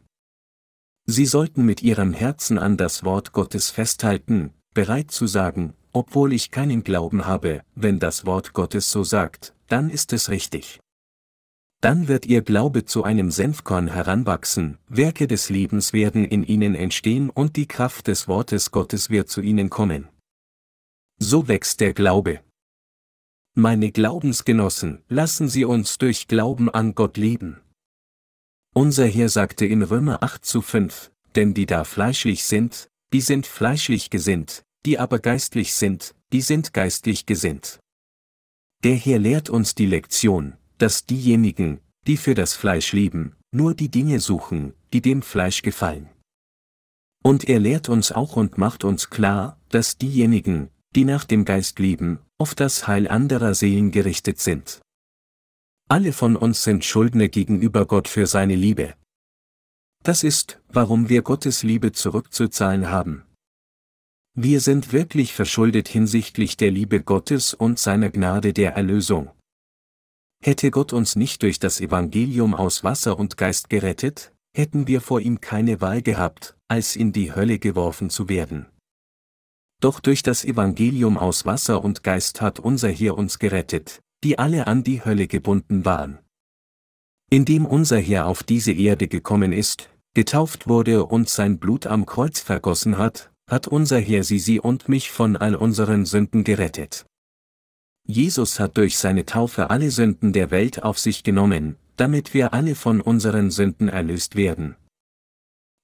Sie 1.09 1.25
sollten 1.25 1.65
mit 1.65 1.81
ihrem 1.81 2.11
Herzen 2.11 2.57
an 2.57 2.75
das 2.75 3.05
Wort 3.05 3.31
Gottes 3.31 3.69
festhalten, 3.71 4.53
bereit 4.73 5.09
zu 5.09 5.25
sagen, 5.25 5.73
obwohl 5.93 6.33
ich 6.33 6.51
keinen 6.51 6.83
Glauben 6.83 7.25
habe, 7.25 7.61
wenn 7.75 7.97
das 7.97 8.25
Wort 8.25 8.51
Gottes 8.51 8.91
so 8.91 9.05
sagt, 9.05 9.55
dann 9.67 9.89
ist 9.89 10.11
es 10.11 10.29
richtig. 10.29 10.81
Dann 11.79 12.09
wird 12.09 12.25
ihr 12.25 12.41
Glaube 12.41 12.83
zu 12.83 13.03
einem 13.03 13.31
Senfkorn 13.31 13.87
heranwachsen, 13.87 14.79
Werke 14.89 15.27
des 15.27 15.49
Lebens 15.49 15.93
werden 15.93 16.25
in 16.25 16.43
ihnen 16.43 16.75
entstehen 16.75 17.29
und 17.29 17.55
die 17.55 17.67
Kraft 17.67 18.07
des 18.07 18.27
Wortes 18.27 18.71
Gottes 18.71 19.09
wird 19.09 19.29
zu 19.29 19.41
ihnen 19.41 19.69
kommen. 19.69 20.09
So 21.19 21.47
wächst 21.47 21.79
der 21.79 21.93
Glaube. 21.93 22.41
Meine 23.53 23.91
Glaubensgenossen, 23.91 25.03
lassen 25.07 25.47
Sie 25.47 25.63
uns 25.63 25.97
durch 25.99 26.27
Glauben 26.27 26.69
an 26.69 26.95
Gott 26.95 27.15
leben. 27.15 27.61
Unser 28.77 29.07
Herr 29.07 29.27
sagte 29.27 29.65
in 29.65 29.81
Römer 29.81 30.21
8 30.21 30.45
zu 30.45 30.61
5, 30.61 31.11
denn 31.35 31.55
die 31.55 31.65
da 31.65 31.83
fleischlich 31.83 32.43
sind, 32.43 32.91
die 33.11 33.21
sind 33.21 33.47
fleischlich 33.47 34.11
gesinnt, 34.11 34.65
die 34.85 34.99
aber 34.99 35.17
geistlich 35.17 35.73
sind, 35.73 36.13
die 36.31 36.41
sind 36.41 36.75
geistlich 36.75 37.25
gesinnt. 37.25 37.79
Der 38.83 38.93
Herr 38.93 39.17
lehrt 39.17 39.49
uns 39.49 39.73
die 39.73 39.87
Lektion, 39.87 40.57
dass 40.77 41.07
diejenigen, 41.07 41.79
die 42.05 42.17
für 42.17 42.35
das 42.35 42.53
Fleisch 42.53 42.93
leben, 42.93 43.35
nur 43.51 43.73
die 43.73 43.89
Dinge 43.89 44.19
suchen, 44.19 44.73
die 44.93 45.01
dem 45.01 45.23
Fleisch 45.23 45.63
gefallen. 45.63 46.07
Und 47.23 47.49
er 47.49 47.59
lehrt 47.59 47.89
uns 47.89 48.11
auch 48.11 48.35
und 48.35 48.59
macht 48.59 48.83
uns 48.83 49.09
klar, 49.09 49.59
dass 49.69 49.97
diejenigen, 49.97 50.69
die 50.95 51.03
nach 51.03 51.23
dem 51.23 51.45
Geist 51.45 51.79
leben, 51.79 52.19
auf 52.37 52.53
das 52.53 52.85
Heil 52.85 53.07
anderer 53.07 53.55
Seelen 53.55 53.89
gerichtet 53.89 54.39
sind. 54.39 54.81
Alle 55.89 56.11
von 56.11 56.35
uns 56.35 56.63
sind 56.63 56.83
Schuldner 56.83 57.29
gegenüber 57.29 57.85
Gott 57.85 58.09
für 58.09 58.27
seine 58.27 58.55
Liebe. 58.55 58.95
Das 60.03 60.23
ist, 60.23 60.61
warum 60.67 61.07
wir 61.07 61.21
Gottes 61.21 61.63
Liebe 61.63 61.93
zurückzuzahlen 61.93 62.89
haben. 62.89 63.23
Wir 64.33 64.59
sind 64.59 64.91
wirklich 64.91 65.33
verschuldet 65.33 65.87
hinsichtlich 65.87 66.57
der 66.57 66.71
Liebe 66.71 67.01
Gottes 67.01 67.53
und 67.53 67.79
seiner 67.79 68.09
Gnade 68.09 68.51
der 68.51 68.73
Erlösung. 68.73 69.31
Hätte 70.43 70.71
Gott 70.71 70.91
uns 70.91 71.15
nicht 71.15 71.41
durch 71.41 71.57
das 71.57 71.79
Evangelium 71.79 72.53
aus 72.53 72.83
Wasser 72.83 73.17
und 73.17 73.37
Geist 73.37 73.69
gerettet, 73.69 74.33
hätten 74.53 74.87
wir 74.87 74.99
vor 74.99 75.21
ihm 75.21 75.39
keine 75.39 75.79
Wahl 75.79 76.01
gehabt, 76.01 76.57
als 76.67 76.97
in 76.97 77.13
die 77.13 77.33
Hölle 77.33 77.59
geworfen 77.59 78.09
zu 78.09 78.27
werden. 78.27 78.67
Doch 79.79 80.01
durch 80.01 80.21
das 80.21 80.43
Evangelium 80.43 81.17
aus 81.17 81.45
Wasser 81.45 81.83
und 81.83 82.03
Geist 82.03 82.41
hat 82.41 82.59
unser 82.59 82.89
Herr 82.89 83.17
uns 83.17 83.39
gerettet, 83.39 84.01
die 84.23 84.39
alle 84.39 84.67
an 84.67 84.83
die 84.83 85.03
Hölle 85.03 85.27
gebunden 85.27 85.85
waren. 85.85 86.19
Indem 87.29 87.65
unser 87.65 87.99
Herr 87.99 88.27
auf 88.27 88.43
diese 88.43 88.71
Erde 88.71 89.07
gekommen 89.07 89.51
ist, 89.51 89.89
getauft 90.13 90.67
wurde 90.67 91.05
und 91.05 91.29
sein 91.29 91.59
Blut 91.59 91.85
am 91.85 92.05
Kreuz 92.05 92.39
vergossen 92.39 92.97
hat, 92.97 93.31
hat 93.49 93.67
unser 93.67 93.99
Herr 93.99 94.23
sie 94.23 94.39
sie 94.39 94.59
und 94.59 94.89
mich 94.89 95.11
von 95.11 95.35
all 95.35 95.55
unseren 95.55 96.05
Sünden 96.05 96.43
gerettet. 96.43 97.05
Jesus 98.05 98.59
hat 98.59 98.77
durch 98.77 98.97
seine 98.97 99.25
Taufe 99.25 99.69
alle 99.69 99.91
Sünden 99.91 100.31
der 100.31 100.49
Welt 100.49 100.83
auf 100.83 100.97
sich 100.97 101.23
genommen, 101.23 101.75
damit 101.97 102.33
wir 102.33 102.53
alle 102.53 102.75
von 102.75 103.01
unseren 103.01 103.51
Sünden 103.51 103.89
erlöst 103.89 104.35
werden. 104.35 104.75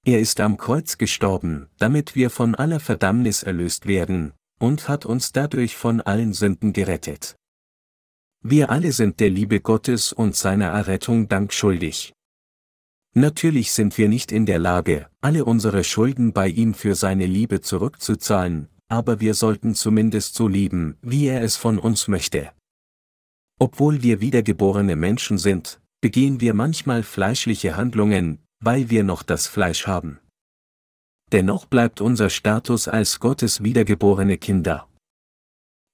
Er 0.05 0.19
ist 0.19 0.39
am 0.39 0.57
Kreuz 0.57 0.97
gestorben, 0.97 1.67
damit 1.77 2.15
wir 2.15 2.29
von 2.29 2.55
aller 2.55 2.79
Verdammnis 2.79 3.43
erlöst 3.43 3.85
werden, 3.85 4.33
und 4.59 4.87
hat 4.87 5.05
uns 5.05 5.31
dadurch 5.31 5.75
von 5.75 6.01
allen 6.01 6.33
Sünden 6.33 6.71
gerettet. 6.73 7.35
Wir 8.45 8.69
alle 8.69 8.91
sind 8.91 9.21
der 9.21 9.29
Liebe 9.29 9.61
Gottes 9.61 10.11
und 10.11 10.35
seiner 10.35 10.65
Errettung 10.65 11.29
Dank 11.29 11.53
schuldig. 11.53 12.13
Natürlich 13.15 13.71
sind 13.71 13.97
wir 13.97 14.09
nicht 14.09 14.33
in 14.33 14.45
der 14.45 14.59
Lage, 14.59 15.07
alle 15.21 15.45
unsere 15.45 15.85
Schulden 15.85 16.33
bei 16.33 16.49
ihm 16.49 16.73
für 16.73 16.95
seine 16.95 17.25
Liebe 17.25 17.61
zurückzuzahlen, 17.61 18.67
aber 18.89 19.21
wir 19.21 19.33
sollten 19.33 19.75
zumindest 19.75 20.35
so 20.35 20.49
lieben, 20.49 20.97
wie 21.01 21.27
er 21.27 21.41
es 21.41 21.55
von 21.55 21.79
uns 21.79 22.09
möchte. 22.09 22.51
Obwohl 23.59 24.03
wir 24.03 24.19
wiedergeborene 24.19 24.97
Menschen 24.97 25.37
sind, 25.37 25.79
begehen 26.01 26.41
wir 26.41 26.53
manchmal 26.53 27.03
fleischliche 27.03 27.77
Handlungen, 27.77 28.39
weil 28.59 28.89
wir 28.89 29.05
noch 29.05 29.23
das 29.23 29.47
Fleisch 29.47 29.87
haben. 29.87 30.19
Dennoch 31.31 31.65
bleibt 31.65 32.01
unser 32.01 32.29
Status 32.29 32.89
als 32.89 33.21
Gottes 33.21 33.63
wiedergeborene 33.63 34.37
Kinder. 34.37 34.89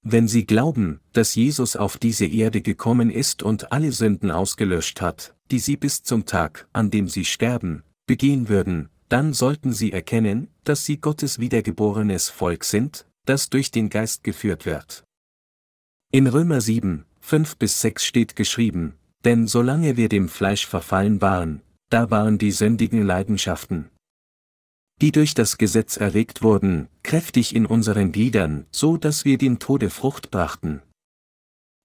Wenn 0.01 0.27
Sie 0.27 0.45
glauben, 0.45 1.01
dass 1.11 1.35
Jesus 1.35 1.75
auf 1.75 1.97
diese 1.97 2.25
Erde 2.25 2.61
gekommen 2.61 3.09
ist 3.09 3.43
und 3.43 3.71
alle 3.71 3.91
Sünden 3.91 4.31
ausgelöscht 4.31 5.01
hat, 5.01 5.35
die 5.51 5.59
Sie 5.59 5.75
bis 5.75 6.03
zum 6.03 6.25
Tag, 6.25 6.67
an 6.71 6.89
dem 6.89 7.07
Sie 7.07 7.25
sterben, 7.25 7.83
begehen 8.07 8.47
würden, 8.47 8.89
dann 9.09 9.33
sollten 9.33 9.73
Sie 9.73 9.91
erkennen, 9.91 10.47
dass 10.63 10.85
Sie 10.85 11.01
Gottes 11.01 11.39
wiedergeborenes 11.39 12.29
Volk 12.29 12.63
sind, 12.63 13.07
das 13.25 13.49
durch 13.49 13.71
den 13.71 13.89
Geist 13.89 14.23
geführt 14.23 14.65
wird. 14.65 15.03
In 16.11 16.27
Römer 16.27 16.61
7, 16.61 17.05
5 17.19 17.57
bis 17.57 17.81
6 17.81 18.05
steht 18.05 18.35
geschrieben, 18.35 18.95
denn 19.25 19.47
solange 19.47 19.97
wir 19.97 20.07
dem 20.07 20.29
Fleisch 20.29 20.65
verfallen 20.65 21.21
waren, 21.21 21.61
da 21.89 22.09
waren 22.09 22.37
die 22.37 22.51
sündigen 22.51 23.03
Leidenschaften, 23.03 23.89
die 25.01 25.11
durch 25.11 25.33
das 25.33 25.57
Gesetz 25.57 25.97
erregt 25.97 26.41
wurden, 26.41 26.89
kräftig 27.03 27.55
in 27.55 27.65
unseren 27.65 28.11
Gliedern, 28.11 28.65
so 28.71 28.97
dass 28.97 29.25
wir 29.25 29.37
dem 29.37 29.59
Tode 29.59 29.89
Frucht 29.89 30.31
brachten. 30.31 30.81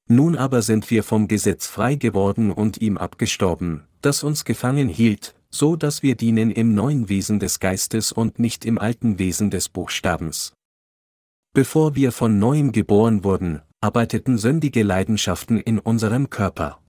Nun 0.09 0.37
aber 0.37 0.62
sind 0.62 0.90
wir 0.90 1.02
vom 1.02 1.28
Gesetz 1.28 1.66
frei 1.66 1.94
geworden 1.94 2.50
und 2.50 2.80
ihm 2.83 2.99
abgestorben, 2.99 3.85
das 4.02 4.23
uns 4.23 4.44
gefangen 4.44 4.88
hielt, 4.88 5.35
so 5.50 5.76
dass 5.76 6.02
wir 6.02 6.16
dienen 6.16 6.50
im 6.50 6.75
neuen 6.75 7.09
Wesen 7.09 7.38
des 7.38 7.61
Geistes 7.61 8.12
und 8.12 8.38
nicht 8.38 8.64
im 8.64 8.78
alten 8.78 9.18
Wesen 9.18 9.50
des 9.50 9.68
Buchstabens. 9.68 10.52
Bevor 11.54 11.94
wir 11.94 12.11
von 12.11 12.38
neuem 12.38 12.73
geboren 12.73 13.23
wurden, 13.23 13.62
arbeiteten 13.80 14.38
sündige 14.38 14.83
Leidenschaften 14.83 15.59
in 15.61 15.78
unserem 15.78 16.28
Körper. 16.28 16.83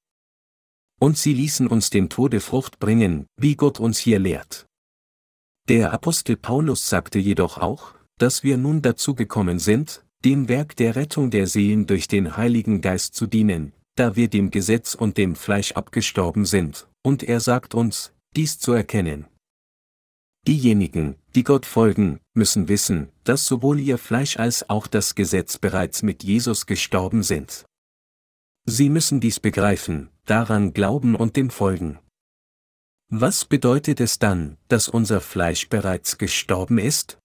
Und 1.00 1.18
sie 1.18 1.34
ließen 1.34 1.68
uns 1.68 1.90
dem 1.90 2.10
Tode 2.10 2.40
Frucht 2.40 2.80
bringen, 2.80 3.28
wie 3.38 3.56
Gott 3.56 3.80
uns 3.80 4.00
hier 4.00 4.18
lehrt. 4.18 4.66
Der 5.68 5.94
Apostel 5.94 6.38
Paulus 6.38 6.88
sagte 6.88 7.18
jedoch 7.18 7.58
auch, 7.58 7.96
dass 8.20 8.44
wir 8.44 8.56
nun 8.56 8.84
dazu 8.84 9.16
gekommen 9.16 9.58
sind, 9.58 10.06
dem 10.24 10.48
Werk 10.48 10.76
der 10.76 10.96
Rettung 10.96 11.32
der 11.32 11.48
Seelen 11.48 11.88
durch 11.88 12.08
den 12.08 12.38
Heiligen 12.38 12.82
Geist 12.82 13.16
zu 13.16 13.26
dienen, 13.26 13.74
da 13.96 14.16
wir 14.16 14.28
dem 14.28 14.52
Gesetz 14.52 14.94
und 14.94 15.18
dem 15.18 15.36
Fleisch 15.36 15.72
abgestorben 15.72 16.46
sind, 16.46 16.88
und 17.04 17.24
er 17.24 17.40
sagt 17.40 17.74
uns, 17.74 18.14
dies 18.36 18.60
zu 18.60 18.74
erkennen. 18.74 19.26
Diejenigen, 20.48 21.16
die 21.34 21.44
Gott 21.44 21.66
folgen, 21.66 22.20
müssen 22.36 22.68
wissen, 22.68 23.10
dass 23.24 23.48
sowohl 23.48 23.80
ihr 23.80 23.98
Fleisch 23.98 24.38
als 24.38 24.70
auch 24.70 24.86
das 24.86 25.16
Gesetz 25.16 25.58
bereits 25.58 26.04
mit 26.04 26.24
Jesus 26.24 26.68
gestorben 26.68 27.24
sind. 27.24 27.66
Sie 28.68 28.90
müssen 28.90 29.20
dies 29.20 29.40
begreifen, 29.40 30.10
daran 30.26 30.74
glauben 30.74 31.16
und 31.16 31.36
dem 31.36 31.50
folgen. 31.50 31.98
Was 33.18 33.46
bedeutet 33.46 34.02
es 34.02 34.20
dann, 34.20 34.58
dass 34.68 34.90
unser 34.90 35.22
Fleisch 35.22 35.70
bereits 35.70 36.18
gestorben 36.18 36.78
ist? 36.78 37.18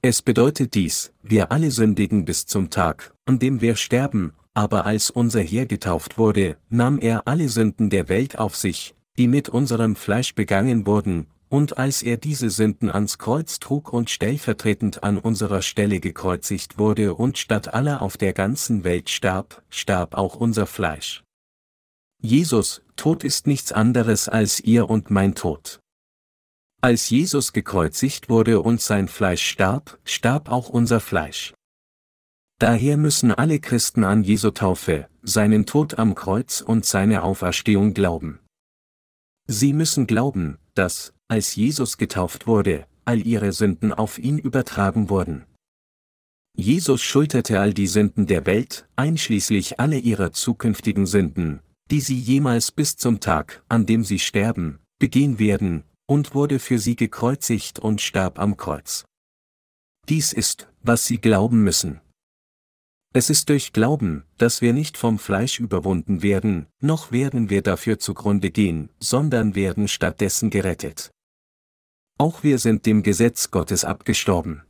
Es 0.00 0.22
bedeutet 0.22 0.72
dies, 0.72 1.12
wir 1.22 1.52
alle 1.52 1.70
sündigen 1.70 2.24
bis 2.24 2.46
zum 2.46 2.70
Tag, 2.70 3.12
an 3.26 3.38
dem 3.38 3.60
wir 3.60 3.76
sterben, 3.76 4.32
aber 4.54 4.86
als 4.86 5.10
unser 5.10 5.42
Herr 5.42 5.66
getauft 5.66 6.16
wurde, 6.16 6.56
nahm 6.70 6.98
er 6.98 7.28
alle 7.28 7.50
Sünden 7.50 7.90
der 7.90 8.08
Welt 8.08 8.38
auf 8.38 8.56
sich, 8.56 8.94
die 9.18 9.28
mit 9.28 9.50
unserem 9.50 9.96
Fleisch 9.96 10.34
begangen 10.34 10.86
wurden, 10.86 11.26
und 11.50 11.76
als 11.76 12.02
er 12.02 12.16
diese 12.16 12.48
Sünden 12.48 12.88
ans 12.88 13.18
Kreuz 13.18 13.60
trug 13.60 13.92
und 13.92 14.08
stellvertretend 14.08 15.02
an 15.02 15.18
unserer 15.18 15.60
Stelle 15.60 16.00
gekreuzigt 16.00 16.78
wurde 16.78 17.12
und 17.12 17.36
statt 17.36 17.74
aller 17.74 18.00
auf 18.00 18.16
der 18.16 18.32
ganzen 18.32 18.82
Welt 18.82 19.10
starb, 19.10 19.62
starb 19.68 20.14
auch 20.14 20.36
unser 20.36 20.64
Fleisch. 20.64 21.25
Jesus, 22.22 22.82
Tod 22.96 23.24
ist 23.24 23.46
nichts 23.46 23.72
anderes 23.72 24.28
als 24.28 24.60
ihr 24.60 24.88
und 24.88 25.10
mein 25.10 25.34
Tod. 25.34 25.80
Als 26.80 27.10
Jesus 27.10 27.52
gekreuzigt 27.52 28.28
wurde 28.28 28.60
und 28.60 28.80
sein 28.80 29.08
Fleisch 29.08 29.44
starb, 29.44 29.98
starb 30.04 30.50
auch 30.50 30.68
unser 30.68 31.00
Fleisch. 31.00 31.54
Daher 32.58 32.96
müssen 32.96 33.32
alle 33.32 33.60
Christen 33.60 34.04
an 34.04 34.24
Jesu 34.24 34.50
Taufe, 34.50 35.08
seinen 35.22 35.66
Tod 35.66 35.98
am 35.98 36.14
Kreuz 36.14 36.62
und 36.62 36.86
seine 36.86 37.22
Auferstehung 37.22 37.92
glauben. 37.92 38.40
Sie 39.46 39.72
müssen 39.74 40.06
glauben, 40.06 40.58
dass, 40.74 41.12
als 41.28 41.54
Jesus 41.54 41.98
getauft 41.98 42.46
wurde, 42.46 42.86
all 43.04 43.26
ihre 43.26 43.52
Sünden 43.52 43.92
auf 43.92 44.18
ihn 44.18 44.38
übertragen 44.38 45.10
wurden. 45.10 45.44
Jesus 46.56 47.02
schulterte 47.02 47.60
all 47.60 47.74
die 47.74 47.86
Sünden 47.86 48.26
der 48.26 48.46
Welt, 48.46 48.88
einschließlich 48.96 49.78
alle 49.78 49.98
ihrer 49.98 50.32
zukünftigen 50.32 51.04
Sünden, 51.04 51.60
die 51.90 52.00
sie 52.00 52.18
jemals 52.18 52.72
bis 52.72 52.96
zum 52.96 53.20
Tag, 53.20 53.62
an 53.68 53.86
dem 53.86 54.04
sie 54.04 54.18
sterben, 54.18 54.80
begehen 54.98 55.38
werden, 55.38 55.84
und 56.06 56.34
wurde 56.34 56.58
für 56.58 56.78
sie 56.78 56.96
gekreuzigt 56.96 57.78
und 57.78 58.00
starb 58.00 58.38
am 58.38 58.56
Kreuz. 58.56 59.04
Dies 60.08 60.32
ist, 60.32 60.68
was 60.82 61.06
sie 61.06 61.18
glauben 61.18 61.62
müssen. 61.64 62.00
Es 63.12 63.30
ist 63.30 63.48
durch 63.48 63.72
Glauben, 63.72 64.24
dass 64.36 64.60
wir 64.60 64.72
nicht 64.72 64.98
vom 64.98 65.18
Fleisch 65.18 65.58
überwunden 65.58 66.22
werden, 66.22 66.66
noch 66.80 67.12
werden 67.12 67.48
wir 67.50 67.62
dafür 67.62 67.98
zugrunde 67.98 68.50
gehen, 68.50 68.90
sondern 69.00 69.54
werden 69.54 69.88
stattdessen 69.88 70.50
gerettet. 70.50 71.10
Auch 72.18 72.42
wir 72.42 72.58
sind 72.58 72.86
dem 72.86 73.02
Gesetz 73.02 73.50
Gottes 73.50 73.84
abgestorben. 73.84 74.62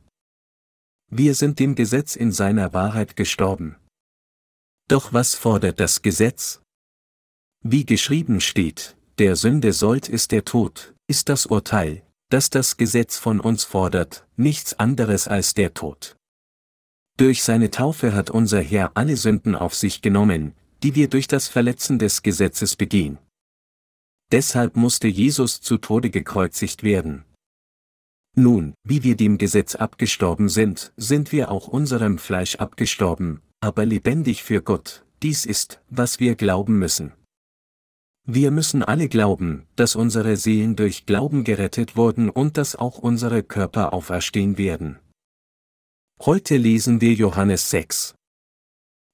Wir 1.09 1.35
sind 1.35 1.59
dem 1.59 1.75
Gesetz 1.75 2.15
in 2.15 2.31
seiner 2.31 2.73
Wahrheit 2.73 3.15
gestorben. 3.15 3.75
Doch 4.87 5.13
was 5.13 5.35
fordert 5.35 5.79
das 5.79 6.01
Gesetz? 6.01 6.61
Wie 7.63 7.85
geschrieben 7.85 8.39
steht, 8.39 8.95
der 9.17 9.35
Sünde 9.35 9.73
sollt 9.73 10.09
ist 10.09 10.31
der 10.31 10.45
Tod, 10.45 10.93
ist 11.07 11.29
das 11.29 11.45
Urteil, 11.47 12.03
das 12.29 12.49
das 12.49 12.77
Gesetz 12.77 13.17
von 13.17 13.39
uns 13.39 13.63
fordert, 13.63 14.27
nichts 14.35 14.77
anderes 14.77 15.27
als 15.27 15.53
der 15.53 15.73
Tod. 15.73 16.15
Durch 17.17 17.41
seine 17.41 17.71
Taufe 17.71 18.13
hat 18.13 18.29
unser 18.29 18.61
Herr 18.61 18.91
alle 18.95 19.17
Sünden 19.17 19.55
auf 19.55 19.73
sich 19.73 20.01
genommen, 20.01 20.53
die 20.83 20.93
wir 20.93 21.09
durch 21.09 21.27
das 21.27 21.47
Verletzen 21.47 21.97
des 21.97 22.21
Gesetzes 22.21 22.75
begehen. 22.75 23.17
Deshalb 24.31 24.75
musste 24.75 25.07
Jesus 25.07 25.61
zu 25.61 25.77
Tode 25.77 26.11
gekreuzigt 26.11 26.83
werden. 26.83 27.23
Nun, 28.35 28.75
wie 28.83 29.03
wir 29.03 29.15
dem 29.15 29.39
Gesetz 29.39 29.73
abgestorben 29.73 30.47
sind, 30.47 30.93
sind 30.95 31.31
wir 31.31 31.49
auch 31.49 31.67
unserem 31.67 32.19
Fleisch 32.19 32.57
abgestorben, 32.57 33.41
aber 33.61 33.85
lebendig 33.85 34.43
für 34.43 34.61
Gott, 34.61 35.03
dies 35.23 35.45
ist, 35.45 35.81
was 35.89 36.19
wir 36.19 36.35
glauben 36.35 36.77
müssen. 36.77 37.13
Wir 38.29 38.51
müssen 38.51 38.83
alle 38.83 39.07
glauben, 39.07 39.65
dass 39.77 39.95
unsere 39.95 40.35
Seelen 40.35 40.75
durch 40.75 41.05
Glauben 41.05 41.45
gerettet 41.45 41.95
wurden 41.95 42.29
und 42.29 42.57
dass 42.57 42.75
auch 42.75 42.97
unsere 42.97 43.41
Körper 43.41 43.93
auferstehen 43.93 44.57
werden. 44.57 44.99
Heute 46.19 46.57
lesen 46.57 46.99
wir 46.99 47.13
Johannes 47.13 47.69
6. 47.69 48.15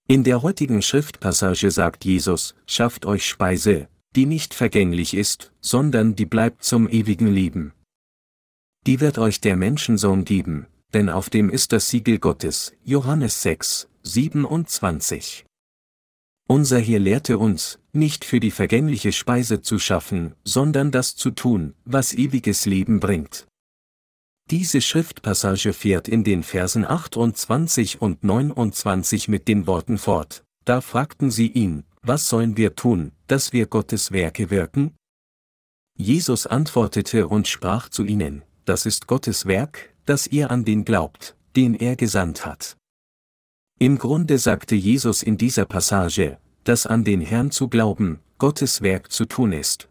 In 0.08 0.24
der 0.24 0.41
heutigen 0.41 0.82
Schriftpassage 0.82 1.70
sagt 1.70 2.05
Jesus, 2.05 2.55
schafft 2.65 3.05
euch 3.05 3.27
Speise, 3.27 3.88
die 4.15 4.25
nicht 4.25 4.55
vergänglich 4.55 5.13
ist, 5.13 5.53
sondern 5.62 6.15
die 6.15 6.25
bleibt 6.25 6.63
zum 6.63 6.89
ewigen 6.89 7.27
Leben. 7.27 7.74
Die 8.88 9.00
wird 9.00 9.20
euch 9.20 9.39
der 9.41 9.55
Menschensohn 9.58 10.25
geben, 10.25 10.65
denn 10.96 11.10
auf 11.10 11.29
dem 11.29 11.51
ist 11.51 11.72
das 11.72 11.88
Siegel 11.88 12.17
Gottes, 12.17 12.74
Johannes 12.84 13.43
6, 13.43 13.89
27. 14.01 15.46
Unser 16.48 16.80
Herr 16.80 17.00
lehrte 17.00 17.38
uns, 17.38 17.80
nicht 17.94 18.26
für 18.26 18.40
die 18.40 18.52
vergängliche 18.52 19.12
Speise 19.12 19.62
zu 19.62 19.80
schaffen, 19.80 20.36
sondern 20.44 20.92
das 20.92 21.16
zu 21.16 21.32
tun, 21.32 21.74
was 21.86 22.14
ewiges 22.14 22.66
Leben 22.66 23.00
bringt. 23.00 23.48
Diese 24.52 24.82
Schriftpassage 24.82 25.72
fährt 25.72 26.10
in 26.10 26.24
den 26.24 26.44
Versen 26.44 26.86
28 26.86 28.02
und 28.02 28.24
29 28.24 29.30
mit 29.30 29.48
den 29.48 29.68
Worten 29.68 29.98
fort. 29.98 30.44
Da 30.66 30.82
fragten 30.82 31.32
sie 31.32 31.48
ihn, 31.48 31.86
was 32.02 32.28
sollen 32.28 32.58
wir 32.58 32.76
tun, 32.76 33.14
dass 33.28 33.54
wir 33.54 33.68
Gottes 33.68 34.12
Werke 34.12 34.50
wirken? 34.50 34.94
Jesus 35.98 36.46
antwortete 36.46 37.28
und 37.28 37.48
sprach 37.48 37.88
zu 37.88 38.04
ihnen, 38.04 38.44
das 38.66 38.86
ist 38.86 39.08
Gottes 39.08 39.46
Werk, 39.46 39.94
dass 40.06 40.28
ihr 40.28 40.52
an 40.52 40.66
den 40.66 40.84
glaubt, 40.84 41.36
den 41.56 41.76
er 41.76 41.96
gesandt 41.96 42.46
hat. 42.46 42.76
Im 43.84 43.98
Grunde 43.98 44.38
sagte 44.38 44.75
Jesus 44.75 45.24
in 45.24 45.38
dieser 45.38 45.66
Passage, 45.66 46.38
dass 46.63 46.88
an 46.88 47.04
den 47.04 47.20
Herrn 47.20 47.52
zu 47.52 47.68
glauben, 47.68 48.22
Gottes 48.38 48.82
Werk 48.82 49.12
zu 49.12 49.25
tun 49.25 49.52
ist. 49.52 49.90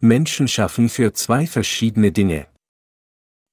Menschen 0.00 0.46
schaffen 0.46 0.88
für 0.88 1.12
zwei 1.12 1.48
verschiedene 1.48 2.12
Dinge. 2.12 2.46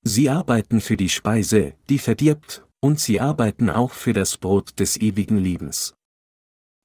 Sie 0.04 0.30
arbeiten 0.30 0.80
für 0.80 0.96
die 0.96 1.10
Speise, 1.10 1.74
die 1.90 1.98
verdirbt, 1.98 2.64
und 2.82 3.00
sie 3.00 3.20
arbeiten 3.20 3.72
auch 3.72 3.94
für 3.94 4.14
das 4.14 4.38
Brot 4.38 4.80
des 4.80 4.98
ewigen 4.98 5.40
Lebens. 5.40 5.96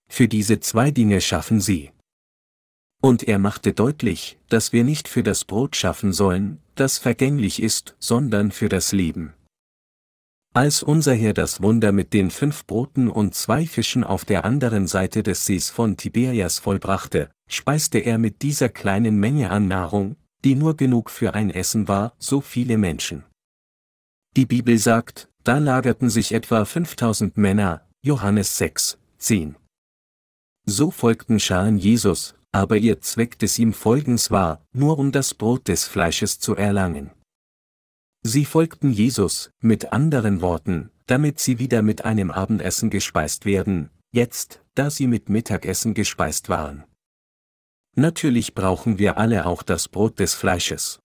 Für 0.08 0.26
diese 0.26 0.58
zwei 0.58 0.90
Dinge 0.90 1.20
schaffen 1.20 1.60
sie. 1.60 1.90
Und 3.02 3.22
er 3.24 3.38
machte 3.38 3.74
deutlich, 3.74 4.38
dass 4.48 4.72
wir 4.72 4.82
nicht 4.82 5.08
für 5.08 5.22
das 5.22 5.44
Brot 5.44 5.76
schaffen 5.76 6.14
sollen, 6.14 6.62
das 6.74 6.96
vergänglich 6.96 7.62
ist, 7.62 7.96
sondern 7.98 8.50
für 8.50 8.70
das 8.70 8.92
Leben. 8.92 9.34
Als 10.56 10.82
unser 10.82 11.12
Herr 11.12 11.34
das 11.34 11.60
Wunder 11.60 11.92
mit 11.92 12.14
den 12.14 12.30
fünf 12.30 12.64
Broten 12.64 13.10
und 13.10 13.34
zwei 13.34 13.66
Fischen 13.66 14.04
auf 14.04 14.24
der 14.24 14.46
anderen 14.46 14.86
Seite 14.86 15.22
des 15.22 15.44
Sees 15.44 15.68
von 15.68 15.98
Tiberias 15.98 16.60
vollbrachte, 16.60 17.28
speiste 17.46 17.98
er 17.98 18.16
mit 18.16 18.40
dieser 18.40 18.70
kleinen 18.70 19.20
Menge 19.20 19.50
an 19.50 19.68
Nahrung, 19.68 20.16
die 20.46 20.54
nur 20.54 20.74
genug 20.74 21.10
für 21.10 21.34
ein 21.34 21.50
Essen 21.50 21.88
war, 21.88 22.14
so 22.18 22.40
viele 22.40 22.78
Menschen. 22.78 23.22
Die 24.34 24.46
Bibel 24.46 24.78
sagt, 24.78 25.28
da 25.44 25.58
lagerten 25.58 26.08
sich 26.08 26.32
etwa 26.32 26.64
5000 26.64 27.36
Männer, 27.36 27.86
Johannes 28.00 28.56
6, 28.56 28.96
10. 29.18 29.56
So 30.64 30.90
folgten 30.90 31.38
Scharen 31.38 31.76
Jesus, 31.76 32.34
aber 32.50 32.78
ihr 32.78 33.02
Zweck 33.02 33.38
des 33.38 33.58
ihm 33.58 33.74
Folgens 33.74 34.30
war, 34.30 34.64
nur 34.72 34.98
um 34.98 35.12
das 35.12 35.34
Brot 35.34 35.68
des 35.68 35.84
Fleisches 35.86 36.38
zu 36.38 36.56
erlangen. 36.56 37.10
Sie 38.28 38.44
folgten 38.44 38.90
Jesus, 38.90 39.52
mit 39.60 39.92
anderen 39.92 40.40
Worten, 40.40 40.90
damit 41.06 41.38
sie 41.38 41.60
wieder 41.60 41.80
mit 41.82 42.04
einem 42.04 42.32
Abendessen 42.32 42.90
gespeist 42.90 43.44
werden, 43.44 43.88
jetzt, 44.10 44.64
da 44.74 44.90
sie 44.90 45.06
mit 45.06 45.28
Mittagessen 45.28 45.94
gespeist 45.94 46.48
waren. 46.48 46.82
Natürlich 47.94 48.52
brauchen 48.52 48.98
wir 48.98 49.16
alle 49.16 49.46
auch 49.46 49.62
das 49.62 49.86
Brot 49.86 50.18
des 50.18 50.34
Fleisches. 50.34 50.98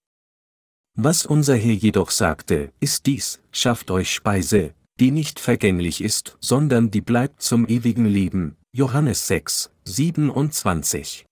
Was 0.96 1.28
unser 1.28 1.56
Herr 1.56 1.76
jedoch 1.76 2.10
sagte, 2.10 2.74
ist 2.80 3.06
dies, 3.06 3.40
schafft 3.52 3.92
euch 3.92 4.12
Speise, 4.12 4.74
die 5.00 5.12
nicht 5.12 5.40
vergänglich 5.40 6.04
ist, 6.04 6.40
sondern 6.42 6.90
die 6.90 7.02
bleibt 7.02 7.44
zum 7.44 7.68
ewigen 7.68 8.08
Leben. 8.08 8.58
Johannes 8.72 9.28
6, 9.28 9.70
27. 9.86 11.28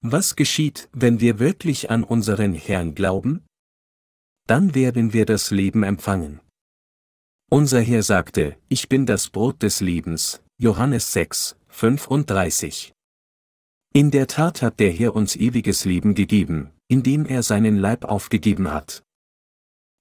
Was 0.00 0.34
geschieht, 0.34 0.88
wenn 0.92 1.20
wir 1.20 1.38
wirklich 1.38 1.88
an 1.88 2.02
unseren 2.02 2.52
Herrn 2.52 2.96
glauben? 2.96 3.44
Dann 4.48 4.74
werden 4.74 5.12
wir 5.12 5.26
das 5.26 5.50
Leben 5.50 5.82
empfangen. 5.82 6.40
Unser 7.50 7.80
Herr 7.80 8.02
sagte, 8.02 8.56
ich 8.68 8.88
bin 8.88 9.04
das 9.04 9.28
Brot 9.28 9.62
des 9.62 9.80
Lebens, 9.80 10.42
Johannes 10.58 11.12
6, 11.12 11.56
35. 11.68 12.92
In 13.94 14.10
der 14.10 14.26
Tat 14.26 14.62
hat 14.62 14.80
der 14.80 14.90
Herr 14.90 15.14
uns 15.14 15.36
ewiges 15.36 15.84
Leben 15.84 16.14
gegeben, 16.14 16.70
indem 16.88 17.26
er 17.26 17.42
seinen 17.42 17.76
Leib 17.76 18.06
aufgegeben 18.06 18.70
hat. 18.72 19.02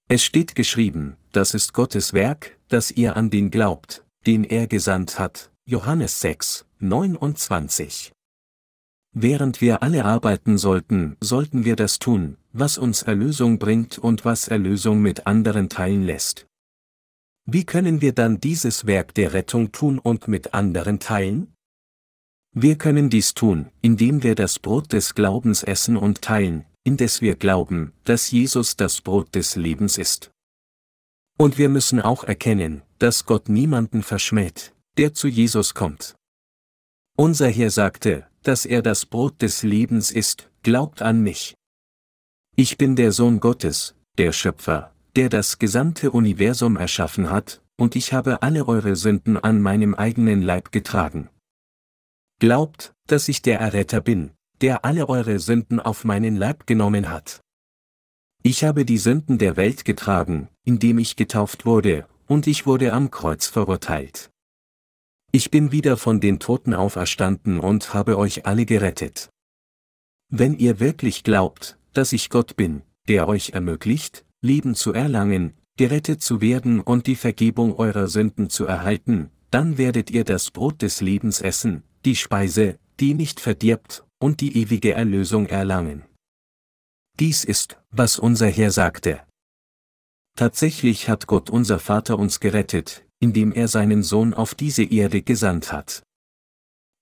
Es 0.10 0.24
steht 0.24 0.56
geschrieben, 0.56 1.18
das 1.34 1.54
ist 1.54 1.74
Gottes 1.74 2.14
Werk, 2.14 2.58
dass 2.70 2.92
ihr 2.92 3.18
an 3.18 3.30
den 3.30 3.52
glaubt, 3.52 4.06
den 4.26 4.46
er 4.46 4.68
gesandt 4.68 5.20
hat, 5.20 5.52
Johannes 5.66 6.22
6, 6.22 6.66
29. 6.80 8.14
Während 9.14 9.60
wir 9.60 9.84
alle 9.84 10.06
arbeiten 10.06 10.58
sollten, 10.58 11.18
sollten 11.20 11.66
wir 11.66 11.76
das 11.76 12.00
tun, 12.00 12.38
was 12.60 12.78
uns 12.78 13.04
Erlösung 13.04 13.60
bringt 13.60 13.98
und 14.00 14.26
was 14.26 14.48
Erlösung 14.48 15.02
mit 15.02 15.28
anderen 15.28 15.70
teilen 15.70 16.04
lässt. 16.04 16.48
Wie 17.46 17.66
können 17.66 18.02
wir 18.02 18.14
dann 18.14 18.40
dieses 18.40 18.86
Werk 18.88 19.14
der 19.14 19.34
Rettung 19.34 19.72
tun 19.72 20.00
und 20.00 20.28
mit 20.28 20.54
anderen 20.54 21.00
teilen? 21.00 21.54
Wir 22.54 22.78
können 22.78 23.10
dies 23.10 23.34
tun, 23.34 23.70
indem 23.82 24.24
wir 24.24 24.36
das 24.36 24.60
Brot 24.60 24.92
des 24.92 25.16
Glaubens 25.16 25.64
essen 25.64 25.96
und 25.96 26.22
teilen, 26.22 26.66
indes 26.84 27.22
wir 27.22 27.36
glauben, 27.36 27.94
dass 28.04 28.32
Jesus 28.32 28.76
das 28.76 29.02
Brot 29.02 29.36
des 29.36 29.56
Lebens 29.56 29.98
ist. 29.98 30.32
Und 31.38 31.58
wir 31.58 31.70
müssen 31.70 32.02
auch 32.02 32.24
erkennen, 32.24 32.82
dass 32.98 33.26
Gott 33.26 33.48
niemanden 33.48 34.02
verschmäht, 34.02 34.74
der 34.98 35.14
zu 35.14 35.28
Jesus 35.28 35.76
kommt. 35.76 36.16
Unser 37.16 37.50
Herr 37.50 37.70
sagte, 37.70 38.28
dass 38.42 38.66
er 38.66 38.82
das 38.82 39.06
Brot 39.06 39.42
des 39.42 39.62
Lebens 39.62 40.10
ist, 40.10 40.50
glaubt 40.64 41.02
an 41.02 41.22
mich. 41.22 41.56
Ich 42.60 42.80
bin 42.80 42.96
der 42.96 43.12
Sohn 43.12 43.40
Gottes, 43.40 43.94
der 44.18 44.32
Schöpfer, 44.32 44.92
der 45.16 45.30
das 45.30 45.60
gesamte 45.60 46.10
Universum 46.10 46.76
erschaffen 46.76 47.30
hat, 47.30 47.62
und 47.78 47.96
ich 47.96 48.14
habe 48.14 48.42
alle 48.42 48.68
eure 48.68 48.96
Sünden 48.96 49.38
an 49.38 49.62
meinem 49.62 49.94
eigenen 49.94 50.42
Leib 50.42 50.72
getragen. 50.72 51.30
Glaubt, 52.40 52.96
dass 53.06 53.28
ich 53.28 53.44
der 53.44 53.60
Erretter 53.60 54.02
bin, 54.02 54.32
der 54.62 54.86
alle 54.86 55.08
eure 55.08 55.38
Sünden 55.38 55.80
auf 55.80 56.04
meinen 56.04 56.36
Leib 56.36 56.66
genommen 56.66 57.10
hat. 57.10 57.42
Ich 58.42 58.64
habe 58.64 58.86
die 58.86 58.98
Sünden 58.98 59.38
der 59.38 59.56
Welt 59.56 59.86
getragen, 59.86 60.50
indem 60.66 60.98
ich 60.98 61.16
getauft 61.16 61.68
wurde, 61.68 62.08
und 62.26 62.48
ich 62.48 62.66
wurde 62.66 62.92
am 62.92 63.12
Kreuz 63.12 63.46
verurteilt. 63.46 64.32
Ich 65.32 65.52
bin 65.52 65.72
wieder 65.72 65.96
von 65.96 66.20
den 66.22 66.40
Toten 66.40 66.74
auferstanden 66.74 67.60
und 67.60 67.94
habe 67.94 68.18
euch 68.18 68.48
alle 68.48 68.66
gerettet. 68.66 69.30
Wenn 70.30 70.58
ihr 70.58 70.80
wirklich 70.80 71.24
glaubt, 71.24 71.78
dass 71.98 72.14
ich 72.14 72.30
Gott 72.30 72.56
bin, 72.56 72.84
der 73.08 73.28
euch 73.28 73.50
ermöglicht, 73.50 74.24
Leben 74.42 74.76
zu 74.76 74.94
erlangen, 74.94 75.54
gerettet 75.78 76.22
zu 76.22 76.42
werden 76.42 76.80
und 76.80 77.08
die 77.08 77.16
Vergebung 77.16 77.76
eurer 77.76 78.08
Sünden 78.08 78.50
zu 78.50 78.66
erhalten, 78.66 79.32
dann 79.50 79.78
werdet 79.78 80.12
ihr 80.12 80.24
das 80.24 80.52
Brot 80.52 80.82
des 80.82 81.02
Lebens 81.02 81.42
essen, 81.42 81.84
die 82.06 82.16
Speise, 82.16 82.78
die 83.00 83.14
nicht 83.14 83.40
verdirbt, 83.40 84.06
und 84.20 84.42
die 84.42 84.58
ewige 84.58 84.94
Erlösung 84.94 85.48
erlangen. 85.48 86.04
Dies 87.20 87.44
ist, 87.44 87.80
was 87.92 88.20
unser 88.20 88.48
Herr 88.48 88.72
sagte. 88.72 89.22
Tatsächlich 90.36 91.10
hat 91.10 91.26
Gott 91.26 91.50
unser 91.50 91.80
Vater 91.80 92.20
uns 92.20 92.40
gerettet, 92.40 93.06
indem 93.20 93.52
er 93.52 93.68
seinen 93.68 94.04
Sohn 94.04 94.34
auf 94.36 94.54
diese 94.54 94.84
Erde 94.84 95.24
gesandt 95.24 95.72
hat. 95.72 96.04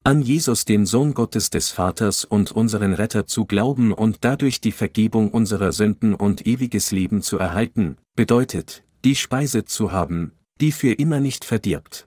An 0.07 0.21
Jesus 0.21 0.65
den 0.65 0.85
Sohn 0.85 1.15
Gottes 1.15 1.49
des 1.49 1.71
Vaters 1.71 2.25
und 2.25 2.51
unseren 2.51 2.93
Retter 2.93 3.25
zu 3.25 3.45
glauben 3.45 3.91
und 3.91 4.19
dadurch 4.23 4.61
die 4.61 4.71
Vergebung 4.71 5.31
unserer 5.31 5.71
Sünden 5.71 6.13
und 6.13 6.45
ewiges 6.45 6.91
Leben 6.91 7.23
zu 7.23 7.39
erhalten, 7.39 7.97
bedeutet, 8.15 8.83
die 9.03 9.15
Speise 9.15 9.65
zu 9.65 9.91
haben, 9.91 10.33
die 10.61 10.71
für 10.71 10.93
immer 10.93 11.19
nicht 11.19 11.43
verdirbt. 11.43 12.05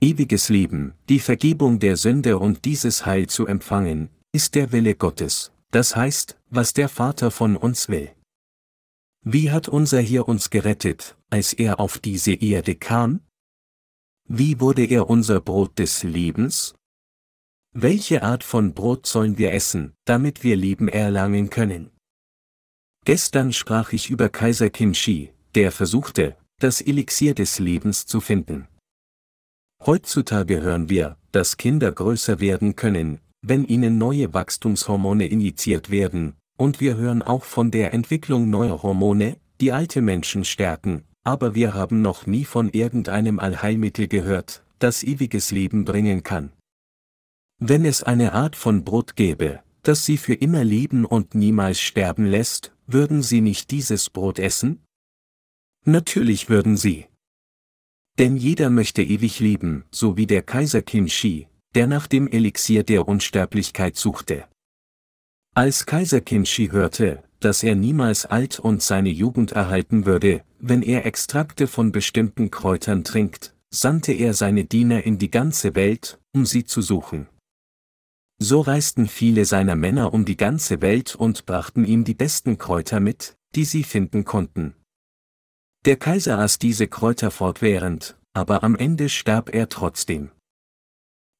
Ewiges 0.00 0.48
Leben, 0.48 0.94
die 1.10 1.18
Vergebung 1.18 1.80
der 1.80 1.98
Sünde 1.98 2.38
und 2.38 2.64
dieses 2.64 3.04
Heil 3.04 3.26
zu 3.26 3.46
empfangen, 3.46 4.08
ist 4.32 4.54
der 4.54 4.72
Wille 4.72 4.94
Gottes, 4.94 5.52
das 5.72 5.96
heißt, 5.96 6.38
was 6.48 6.72
der 6.72 6.88
Vater 6.88 7.30
von 7.30 7.58
uns 7.58 7.90
will. 7.90 8.10
Wie 9.22 9.50
hat 9.50 9.68
unser 9.68 10.00
Herr 10.00 10.26
uns 10.26 10.48
gerettet, 10.48 11.14
als 11.28 11.52
er 11.52 11.78
auf 11.78 11.98
diese 11.98 12.32
Erde 12.32 12.74
kam? 12.74 13.20
Wie 14.26 14.60
wurde 14.60 14.86
er 14.86 15.10
unser 15.10 15.42
Brot 15.42 15.78
des 15.78 16.02
Lebens? 16.02 16.74
Welche 17.78 18.22
Art 18.22 18.42
von 18.42 18.72
Brot 18.72 19.04
sollen 19.06 19.36
wir 19.36 19.52
essen, 19.52 19.92
damit 20.06 20.42
wir 20.42 20.56
Leben 20.56 20.88
erlangen 20.88 21.50
können? 21.50 21.90
Gestern 23.04 23.52
sprach 23.52 23.92
ich 23.92 24.08
über 24.08 24.30
Kaiser 24.30 24.70
Kim 24.70 24.94
Shi, 24.94 25.34
der 25.54 25.70
versuchte, 25.72 26.38
das 26.58 26.80
Elixier 26.80 27.34
des 27.34 27.58
Lebens 27.58 28.06
zu 28.06 28.22
finden. 28.22 28.66
Heutzutage 29.84 30.62
hören 30.62 30.88
wir, 30.88 31.18
dass 31.32 31.58
Kinder 31.58 31.92
größer 31.92 32.40
werden 32.40 32.76
können, 32.76 33.20
wenn 33.42 33.66
ihnen 33.66 33.98
neue 33.98 34.32
Wachstumshormone 34.32 35.26
injiziert 35.26 35.90
werden, 35.90 36.32
und 36.56 36.80
wir 36.80 36.96
hören 36.96 37.20
auch 37.20 37.44
von 37.44 37.70
der 37.70 37.92
Entwicklung 37.92 38.48
neuer 38.48 38.82
Hormone, 38.82 39.36
die 39.60 39.72
alte 39.72 40.00
Menschen 40.00 40.46
stärken, 40.46 41.04
aber 41.24 41.54
wir 41.54 41.74
haben 41.74 42.00
noch 42.00 42.24
nie 42.24 42.46
von 42.46 42.70
irgendeinem 42.70 43.38
Allheilmittel 43.38 44.08
gehört, 44.08 44.64
das 44.78 45.02
ewiges 45.02 45.50
Leben 45.50 45.84
bringen 45.84 46.22
kann. 46.22 46.52
Wenn 47.58 47.84
es 47.84 48.02
eine 48.02 48.32
Art 48.32 48.54
von 48.54 48.84
Brot 48.84 49.16
gäbe, 49.16 49.60
das 49.82 50.04
sie 50.04 50.18
für 50.18 50.34
immer 50.34 50.62
leben 50.62 51.04
und 51.04 51.34
niemals 51.34 51.80
sterben 51.80 52.26
lässt, 52.26 52.72
würden 52.86 53.22
sie 53.22 53.40
nicht 53.40 53.70
dieses 53.70 54.10
Brot 54.10 54.38
essen? 54.38 54.84
Natürlich 55.84 56.48
würden 56.48 56.76
sie. 56.76 57.06
Denn 58.18 58.36
jeder 58.36 58.70
möchte 58.70 59.02
ewig 59.02 59.40
leben, 59.40 59.84
so 59.90 60.16
wie 60.16 60.26
der 60.26 60.42
Kaiser 60.42 60.82
Qin 60.82 61.08
Shi, 61.08 61.48
der 61.74 61.86
nach 61.86 62.06
dem 62.06 62.28
Elixier 62.28 62.82
der 62.82 63.06
Unsterblichkeit 63.06 63.96
suchte. 63.96 64.46
Als 65.54 65.86
Kaiser 65.86 66.20
Kinshi 66.20 66.68
hörte, 66.68 67.22
dass 67.40 67.62
er 67.62 67.74
niemals 67.74 68.26
alt 68.26 68.58
und 68.58 68.82
seine 68.82 69.08
Jugend 69.08 69.52
erhalten 69.52 70.04
würde, 70.04 70.42
wenn 70.58 70.82
er 70.82 71.06
Extrakte 71.06 71.66
von 71.66 71.92
bestimmten 71.92 72.50
Kräutern 72.50 73.04
trinkt, 73.04 73.54
sandte 73.70 74.12
er 74.12 74.34
seine 74.34 74.64
Diener 74.64 75.04
in 75.04 75.18
die 75.18 75.30
ganze 75.30 75.74
Welt, 75.74 76.18
um 76.34 76.44
sie 76.44 76.64
zu 76.64 76.82
suchen. 76.82 77.28
So 78.38 78.60
reisten 78.60 79.08
viele 79.08 79.46
seiner 79.46 79.76
Männer 79.76 80.12
um 80.12 80.24
die 80.24 80.36
ganze 80.36 80.82
Welt 80.82 81.14
und 81.14 81.46
brachten 81.46 81.84
ihm 81.84 82.04
die 82.04 82.14
besten 82.14 82.58
Kräuter 82.58 83.00
mit, 83.00 83.36
die 83.54 83.64
sie 83.64 83.82
finden 83.82 84.24
konnten. 84.24 84.74
Der 85.86 85.96
Kaiser 85.96 86.38
aß 86.38 86.58
diese 86.58 86.86
Kräuter 86.86 87.30
fortwährend, 87.30 88.18
aber 88.34 88.62
am 88.62 88.76
Ende 88.76 89.08
starb 89.08 89.54
er 89.54 89.68
trotzdem. 89.68 90.30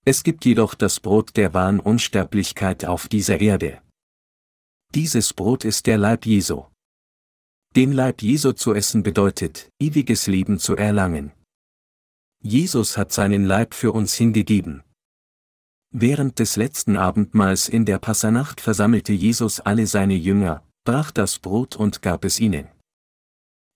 Es 0.07 0.23
gibt 0.23 0.45
jedoch 0.45 0.75
das 0.75 1.01
Brot 1.01 1.37
der 1.37 1.53
wahren 1.53 1.81
Unsterblichkeit 1.81 2.85
auf 2.85 3.09
dieser 3.09 3.41
Erde. 3.41 3.83
Dieses 4.95 5.35
Brot 5.35 5.65
ist 5.65 5.87
der 5.87 5.99
Leib 5.99 6.25
Jesu. 6.25 6.65
Den 7.75 7.93
Leib 7.93 8.23
Jesu 8.23 8.53
zu 8.53 8.73
essen 8.73 9.03
bedeutet, 9.03 9.69
ewiges 9.79 10.29
Leben 10.29 10.59
zu 10.59 10.77
erlangen. 10.77 11.33
Jesus 12.41 12.97
hat 12.97 13.13
seinen 13.13 13.45
Leib 13.45 13.75
für 13.75 13.93
uns 13.93 14.15
hingegeben. 14.15 14.83
Während 15.99 16.41
des 16.41 16.57
letzten 16.57 16.99
Abendmahls 16.99 17.71
in 17.71 17.87
der 17.87 17.99
Passanacht 17.99 18.61
versammelte 18.61 19.15
Jesus 19.15 19.61
alle 19.61 19.87
seine 19.87 20.13
Jünger, 20.13 20.63
brach 20.85 21.11
das 21.11 21.39
Brot 21.39 21.75
und 21.75 22.03
gab 22.03 22.27
es 22.27 22.39
ihnen. 22.39 22.69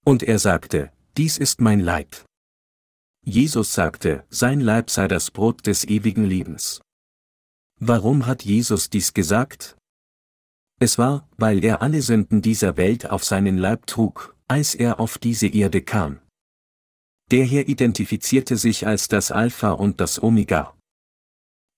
Und 0.04 0.22
er 0.22 0.38
sagte, 0.38 0.92
dies 1.16 1.38
ist 1.38 1.62
mein 1.62 1.80
Leib. 1.80 2.26
Jesus 3.24 3.72
sagte, 3.72 4.26
sein 4.28 4.61
Leib 4.61 4.90
sei 4.90 5.09
das 5.09 5.30
Brot 5.30 5.66
des 5.66 5.85
ewigen 5.85 6.26
Lebens. 6.26 6.83
Warum 7.78 8.26
hat 8.26 8.44
Jesus 8.44 8.90
dies 8.90 9.14
gesagt? 9.14 9.78
Es 10.78 10.98
war, 10.98 11.26
weil 11.38 11.64
er 11.64 11.80
alle 11.80 12.02
Sünden 12.02 12.42
dieser 12.42 12.76
Welt 12.76 13.09
auf 13.09 13.24
seinen 13.24 13.56
Leib 13.56 13.87
trug, 13.87 14.37
als 14.46 14.74
er 14.74 15.00
auf 15.00 15.16
diese 15.16 15.46
Erde 15.46 15.80
kam. 15.80 16.20
Der 17.30 17.46
Herr 17.46 17.66
identifizierte 17.66 18.59
sich 18.59 18.87
als 18.87 19.09
das 19.09 19.33
Alpha 19.33 19.70
und 19.70 20.02
das 20.02 20.22
Omega. 20.22 20.74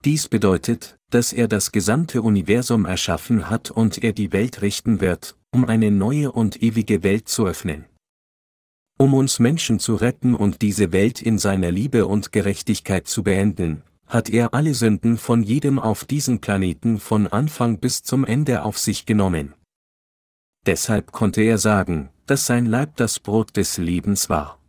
Dies 0.04 0.28
bedeutet, 0.28 0.98
dass 1.10 1.32
er 1.32 1.46
das 1.46 1.70
gesamte 1.70 2.22
Universum 2.22 2.86
erschaffen 2.86 3.48
hat 3.48 3.70
und 3.70 4.02
er 4.02 4.12
die 4.12 4.32
Welt 4.32 4.60
richten 4.60 5.00
wird, 5.00 5.36
um 5.52 5.64
eine 5.64 5.92
neue 5.92 6.32
und 6.32 6.60
ewige 6.60 7.04
Welt 7.04 7.28
zu 7.28 7.46
öffnen. 7.46 7.84
Um 8.98 9.14
uns 9.14 9.38
Menschen 9.38 9.78
zu 9.78 9.94
retten 9.94 10.34
und 10.34 10.60
diese 10.60 10.90
Welt 10.92 11.22
in 11.22 11.38
seiner 11.38 11.70
Liebe 11.70 12.06
und 12.06 12.32
Gerechtigkeit 12.32 13.06
zu 13.06 13.22
beenden, 13.22 13.82
hat 14.06 14.28
er 14.28 14.54
alle 14.54 14.74
Sünden 14.74 15.18
von 15.18 15.42
jedem 15.42 15.78
auf 15.78 16.04
diesem 16.04 16.40
Planeten 16.40 16.98
von 16.98 17.28
Anfang 17.28 17.78
bis 17.78 18.02
zum 18.02 18.24
Ende 18.24 18.64
auf 18.64 18.78
sich 18.78 19.06
genommen. 19.06 19.54
Deshalb 20.66 21.12
konnte 21.12 21.42
er 21.42 21.58
sagen, 21.58 22.10
dass 22.26 22.46
sein 22.46 22.66
Leib 22.66 22.96
das 22.96 23.20
Brot 23.20 23.56
des 23.56 23.78
Lebens 23.78 24.28
war. 24.28 24.60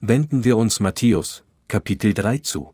Wenden 0.00 0.44
wir 0.44 0.56
uns 0.56 0.80
Matthäus, 0.80 1.44
Kapitel 1.66 2.14
3 2.14 2.38
zu. 2.38 2.72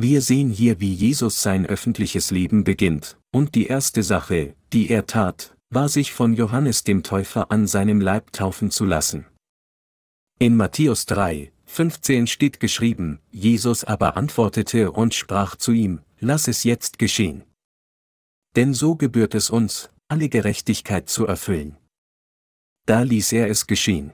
Wir 0.00 0.22
sehen 0.22 0.48
hier, 0.48 0.78
wie 0.78 0.94
Jesus 0.94 1.42
sein 1.42 1.66
öffentliches 1.66 2.30
Leben 2.30 2.62
beginnt, 2.62 3.18
und 3.32 3.56
die 3.56 3.66
erste 3.66 4.04
Sache, 4.04 4.54
die 4.72 4.90
er 4.90 5.06
tat, 5.06 5.56
war 5.70 5.88
sich 5.88 6.12
von 6.12 6.34
Johannes 6.34 6.84
dem 6.84 7.02
Täufer 7.02 7.50
an 7.50 7.66
seinem 7.66 8.00
Leib 8.00 8.32
taufen 8.32 8.70
zu 8.70 8.84
lassen. 8.84 9.26
In 10.38 10.54
Matthäus 10.54 11.04
3, 11.06 11.50
15 11.66 12.28
steht 12.28 12.60
geschrieben, 12.60 13.18
Jesus 13.32 13.82
aber 13.82 14.16
antwortete 14.16 14.92
und 14.92 15.14
sprach 15.14 15.56
zu 15.56 15.72
ihm, 15.72 16.00
Lass 16.20 16.46
es 16.46 16.62
jetzt 16.62 17.00
geschehen. 17.00 17.42
Denn 18.54 18.74
so 18.74 18.94
gebührt 18.94 19.34
es 19.34 19.50
uns, 19.50 19.90
alle 20.06 20.28
Gerechtigkeit 20.28 21.08
zu 21.08 21.26
erfüllen. 21.26 21.76
Da 22.86 23.02
ließ 23.02 23.32
er 23.32 23.50
es 23.50 23.66
geschehen. 23.66 24.12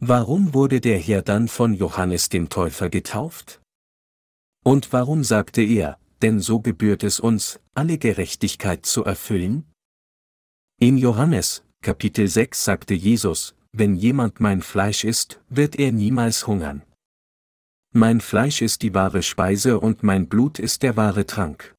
Warum 0.00 0.52
wurde 0.52 0.82
der 0.82 0.98
Herr 0.98 1.22
dann 1.22 1.48
von 1.48 1.72
Johannes 1.72 2.28
dem 2.28 2.50
Täufer 2.50 2.90
getauft? 2.90 3.62
Und 4.66 4.92
warum 4.92 5.22
sagte 5.22 5.62
er, 5.62 5.96
denn 6.22 6.40
so 6.40 6.58
gebührt 6.58 7.04
es 7.04 7.20
uns, 7.20 7.60
alle 7.74 7.98
Gerechtigkeit 7.98 8.84
zu 8.84 9.04
erfüllen? 9.04 9.70
In 10.80 10.98
Johannes, 10.98 11.62
Kapitel 11.84 12.26
6 12.26 12.64
sagte 12.64 12.92
Jesus, 12.92 13.54
wenn 13.70 13.94
jemand 13.94 14.40
mein 14.40 14.62
Fleisch 14.62 15.04
isst, 15.04 15.40
wird 15.48 15.78
er 15.78 15.92
niemals 15.92 16.48
hungern. 16.48 16.82
Mein 17.92 18.20
Fleisch 18.20 18.60
ist 18.60 18.82
die 18.82 18.92
wahre 18.92 19.22
Speise 19.22 19.78
und 19.78 20.02
mein 20.02 20.26
Blut 20.26 20.58
ist 20.58 20.82
der 20.82 20.96
wahre 20.96 21.26
Trank. 21.26 21.76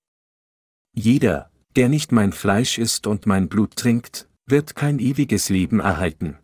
Jeder, 0.95 1.51
der 1.75 1.89
nicht 1.89 2.13
mein 2.13 2.31
Fleisch 2.31 2.77
isst 2.77 3.05
und 3.05 3.25
mein 3.25 3.49
Blut 3.49 3.75
trinkt, 3.75 4.29
wird 4.45 4.75
kein 4.75 4.99
ewiges 4.99 5.49
Leben 5.49 5.81
erhalten. 5.81 6.39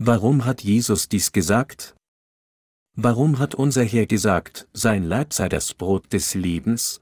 Warum 0.00 0.46
hat 0.46 0.64
Jesus 0.64 1.08
dies 1.08 1.30
gesagt? 1.30 1.94
Warum 3.00 3.38
hat 3.38 3.54
unser 3.54 3.84
Herr 3.84 4.06
gesagt, 4.06 4.66
sein 4.72 5.04
Leib 5.04 5.32
sei 5.32 5.48
das 5.48 5.72
Brot 5.72 6.12
des 6.12 6.34
Lebens? 6.34 7.00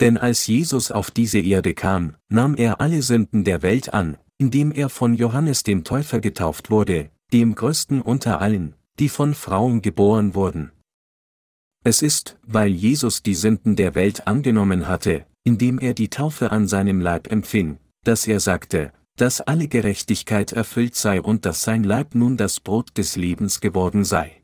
Denn 0.00 0.16
als 0.16 0.46
Jesus 0.46 0.90
auf 0.90 1.10
diese 1.10 1.38
Erde 1.38 1.74
kam, 1.74 2.16
nahm 2.30 2.54
er 2.54 2.80
alle 2.80 3.02
Sünden 3.02 3.44
der 3.44 3.60
Welt 3.60 3.92
an, 3.92 4.16
indem 4.38 4.72
er 4.72 4.88
von 4.88 5.12
Johannes 5.12 5.64
dem 5.64 5.84
Täufer 5.84 6.20
getauft 6.20 6.70
wurde, 6.70 7.10
dem 7.30 7.54
größten 7.54 8.00
unter 8.00 8.40
allen, 8.40 8.74
die 8.98 9.10
von 9.10 9.34
Frauen 9.34 9.82
geboren 9.82 10.34
wurden. 10.34 10.72
Es 11.84 12.00
ist, 12.00 12.38
weil 12.42 12.70
Jesus 12.70 13.22
die 13.22 13.34
Sünden 13.34 13.76
der 13.76 13.94
Welt 13.94 14.26
angenommen 14.26 14.88
hatte, 14.88 15.26
indem 15.44 15.78
er 15.78 15.92
die 15.92 16.08
Taufe 16.08 16.52
an 16.52 16.68
seinem 16.68 17.02
Leib 17.02 17.30
empfing, 17.30 17.76
dass 18.04 18.26
er 18.26 18.40
sagte, 18.40 18.94
dass 19.16 19.42
alle 19.42 19.68
Gerechtigkeit 19.68 20.52
erfüllt 20.52 20.94
sei 20.94 21.20
und 21.20 21.44
dass 21.44 21.60
sein 21.60 21.84
Leib 21.84 22.14
nun 22.14 22.38
das 22.38 22.60
Brot 22.60 22.96
des 22.96 23.16
Lebens 23.16 23.60
geworden 23.60 24.02
sei. 24.02 24.42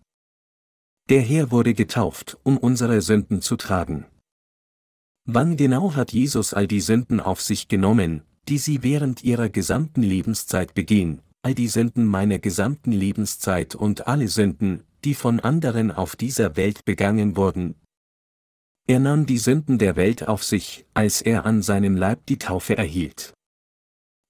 Der 1.09 1.21
Herr 1.21 1.51
wurde 1.51 1.75
getauft, 1.75 2.39
um 2.43 2.57
unsere 2.57 3.01
Sünden 3.03 3.43
zu 3.43 3.57
tragen. 3.57 4.07
Wann 5.25 5.57
genau 5.57 5.95
hat 5.95 6.13
Jesus 6.13 6.55
all 6.55 6.67
die 6.67 6.81
Sünden 6.81 7.21
auf 7.21 7.41
sich 7.41 7.69
genommen, 7.69 8.23
die 8.49 8.59
sie 8.59 8.83
während 8.83 9.23
ihrer 9.23 9.49
gesamten 9.49 10.03
Lebenszeit 10.03 10.75
begehen, 10.75 11.23
all 11.43 11.55
die 11.55 11.69
Sünden 11.69 12.07
meiner 12.07 12.39
gesamten 12.39 12.93
Lebenszeit 12.93 13.75
und 13.75 14.07
alle 14.07 14.29
Sünden, 14.29 14.85
die 15.05 15.15
von 15.15 15.41
anderen 15.41 15.91
auf 15.91 16.17
dieser 16.17 16.57
Welt 16.57 16.85
begangen 16.85 17.37
wurden? 17.37 17.75
Er 18.87 18.99
nahm 18.99 19.27
die 19.27 19.39
Sünden 19.39 19.79
der 19.79 19.97
Welt 19.97 20.27
auf 20.27 20.43
sich, 20.43 20.87
als 20.95 21.23
er 21.23 21.47
an 21.47 21.63
seinem 21.63 21.97
Leib 21.97 22.27
die 22.27 22.39
Taufe 22.39 22.77
erhielt. 22.77 23.33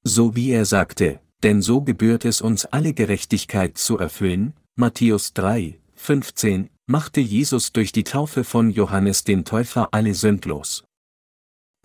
So 0.04 0.36
wie 0.36 0.50
er 0.50 0.66
sagte, 0.66 1.20
denn 1.42 1.62
so 1.62 1.82
gebührt 1.82 2.24
es 2.24 2.40
uns 2.40 2.66
alle 2.66 2.92
Gerechtigkeit 2.92 3.78
zu 3.78 3.98
erfüllen, 3.98 4.54
Matthäus 4.74 5.32
3, 5.32 5.78
15, 6.02 6.68
machte 6.86 7.20
Jesus 7.20 7.72
durch 7.72 7.92
die 7.92 8.02
Taufe 8.02 8.42
von 8.42 8.70
Johannes 8.70 9.22
den 9.22 9.44
Täufer 9.44 9.94
alle 9.94 10.14
sündlos. 10.14 10.82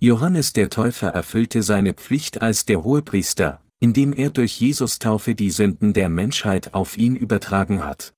Johannes 0.02 0.54
der 0.54 0.72
Täufer 0.72 1.10
erfüllte 1.10 1.62
seine 1.62 1.94
Pflicht 1.94 2.42
als 2.42 2.66
der 2.66 2.84
Hohepriester, 2.84 3.62
indem 3.80 4.14
er 4.14 4.32
durch 4.32 4.60
Jesus 4.60 4.98
Taufe 4.98 5.36
die 5.36 5.52
Sünden 5.52 5.94
der 5.94 6.10
Menschheit 6.10 6.74
auf 6.74 6.98
ihn 6.98 7.16
übertragen 7.16 7.84
hat. 7.84 8.16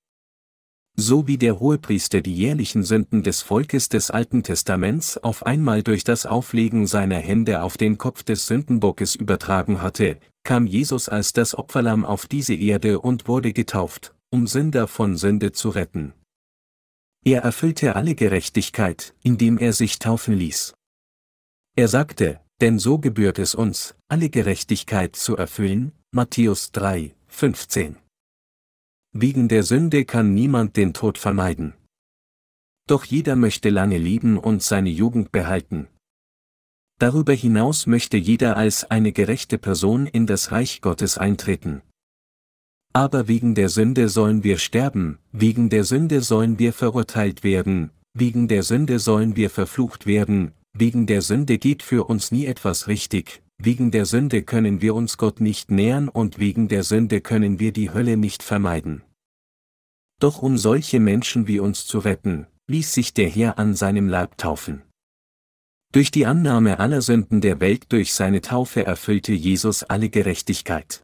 So 0.96 1.26
wie 1.26 1.36
der 1.36 1.60
Hohepriester 1.60 2.22
die 2.22 2.34
jährlichen 2.34 2.82
Sünden 2.82 3.22
des 3.22 3.42
Volkes 3.42 3.90
des 3.90 4.10
Alten 4.10 4.42
Testaments 4.42 5.18
auf 5.18 5.44
einmal 5.44 5.82
durch 5.82 6.02
das 6.04 6.24
Auflegen 6.24 6.86
seiner 6.86 7.18
Hände 7.18 7.62
auf 7.62 7.76
den 7.76 7.98
Kopf 7.98 8.22
des 8.22 8.46
Sündenbockes 8.46 9.16
übertragen 9.16 9.82
hatte, 9.82 10.18
kam 10.44 10.66
Jesus 10.66 11.10
als 11.10 11.34
das 11.34 11.54
Opferlamm 11.54 12.06
auf 12.06 12.26
diese 12.26 12.54
Erde 12.54 13.00
und 13.00 13.28
wurde 13.28 13.52
getauft, 13.52 14.14
um 14.30 14.46
Sünder 14.46 14.86
von 14.86 15.16
Sünde 15.16 15.52
zu 15.52 15.70
retten. 15.70 16.14
Er 17.24 17.42
erfüllte 17.42 17.96
alle 17.96 18.14
Gerechtigkeit, 18.14 19.14
indem 19.22 19.58
er 19.58 19.72
sich 19.72 19.98
taufen 19.98 20.34
ließ. 20.34 20.74
Er 21.76 21.88
sagte, 21.88 22.40
denn 22.60 22.78
so 22.78 22.98
gebührt 22.98 23.38
es 23.38 23.54
uns, 23.54 23.94
alle 24.08 24.30
Gerechtigkeit 24.30 25.16
zu 25.16 25.36
erfüllen, 25.36 25.92
Matthäus 26.12 26.72
3, 26.72 27.14
15. 27.28 27.96
Wegen 29.12 29.48
der 29.48 29.64
Sünde 29.64 30.04
kann 30.04 30.34
niemand 30.34 30.76
den 30.76 30.94
Tod 30.94 31.18
vermeiden. 31.18 31.74
Doch 32.86 33.04
jeder 33.04 33.36
möchte 33.36 33.70
lange 33.70 33.98
leben 33.98 34.38
und 34.38 34.62
seine 34.62 34.90
Jugend 34.90 35.32
behalten. 35.32 35.88
Darüber 36.98 37.32
hinaus 37.32 37.86
möchte 37.86 38.16
jeder 38.16 38.56
als 38.56 38.90
eine 38.90 39.12
gerechte 39.12 39.58
Person 39.58 40.06
in 40.06 40.26
das 40.26 40.52
Reich 40.52 40.80
Gottes 40.80 41.18
eintreten. 41.18 41.82
Aber 42.92 43.28
wegen 43.28 43.54
der 43.54 43.68
Sünde 43.68 44.08
sollen 44.08 44.42
wir 44.42 44.58
sterben, 44.58 45.18
wegen 45.30 45.70
der 45.70 45.84
Sünde 45.84 46.22
sollen 46.22 46.58
wir 46.58 46.72
verurteilt 46.72 47.44
werden, 47.44 47.90
wegen 48.14 48.48
der 48.48 48.64
Sünde 48.64 48.98
sollen 48.98 49.36
wir 49.36 49.48
verflucht 49.48 50.06
werden, 50.06 50.52
wegen 50.72 51.06
der 51.06 51.22
Sünde 51.22 51.58
geht 51.58 51.82
für 51.84 52.04
uns 52.04 52.32
nie 52.32 52.46
etwas 52.46 52.88
richtig, 52.88 53.42
wegen 53.58 53.92
der 53.92 54.06
Sünde 54.06 54.42
können 54.42 54.80
wir 54.80 54.94
uns 54.96 55.18
Gott 55.18 55.40
nicht 55.40 55.70
nähern 55.70 56.08
und 56.08 56.38
wegen 56.40 56.66
der 56.66 56.82
Sünde 56.82 57.20
können 57.20 57.60
wir 57.60 57.72
die 57.72 57.90
Hölle 57.90 58.16
nicht 58.16 58.42
vermeiden. 58.42 59.02
Doch 60.18 60.42
um 60.42 60.58
solche 60.58 60.98
Menschen 60.98 61.46
wie 61.46 61.60
uns 61.60 61.86
zu 61.86 62.00
retten, 62.00 62.46
ließ 62.68 62.92
sich 62.92 63.14
der 63.14 63.28
Herr 63.28 63.58
an 63.58 63.74
seinem 63.74 64.08
Leib 64.08 64.36
taufen. 64.36 64.82
Durch 65.92 66.10
die 66.10 66.26
Annahme 66.26 66.78
aller 66.78 67.02
Sünden 67.02 67.40
der 67.40 67.60
Welt 67.60 67.86
durch 67.90 68.14
seine 68.14 68.40
Taufe 68.40 68.84
erfüllte 68.84 69.32
Jesus 69.32 69.82
alle 69.82 70.08
Gerechtigkeit. 70.08 71.02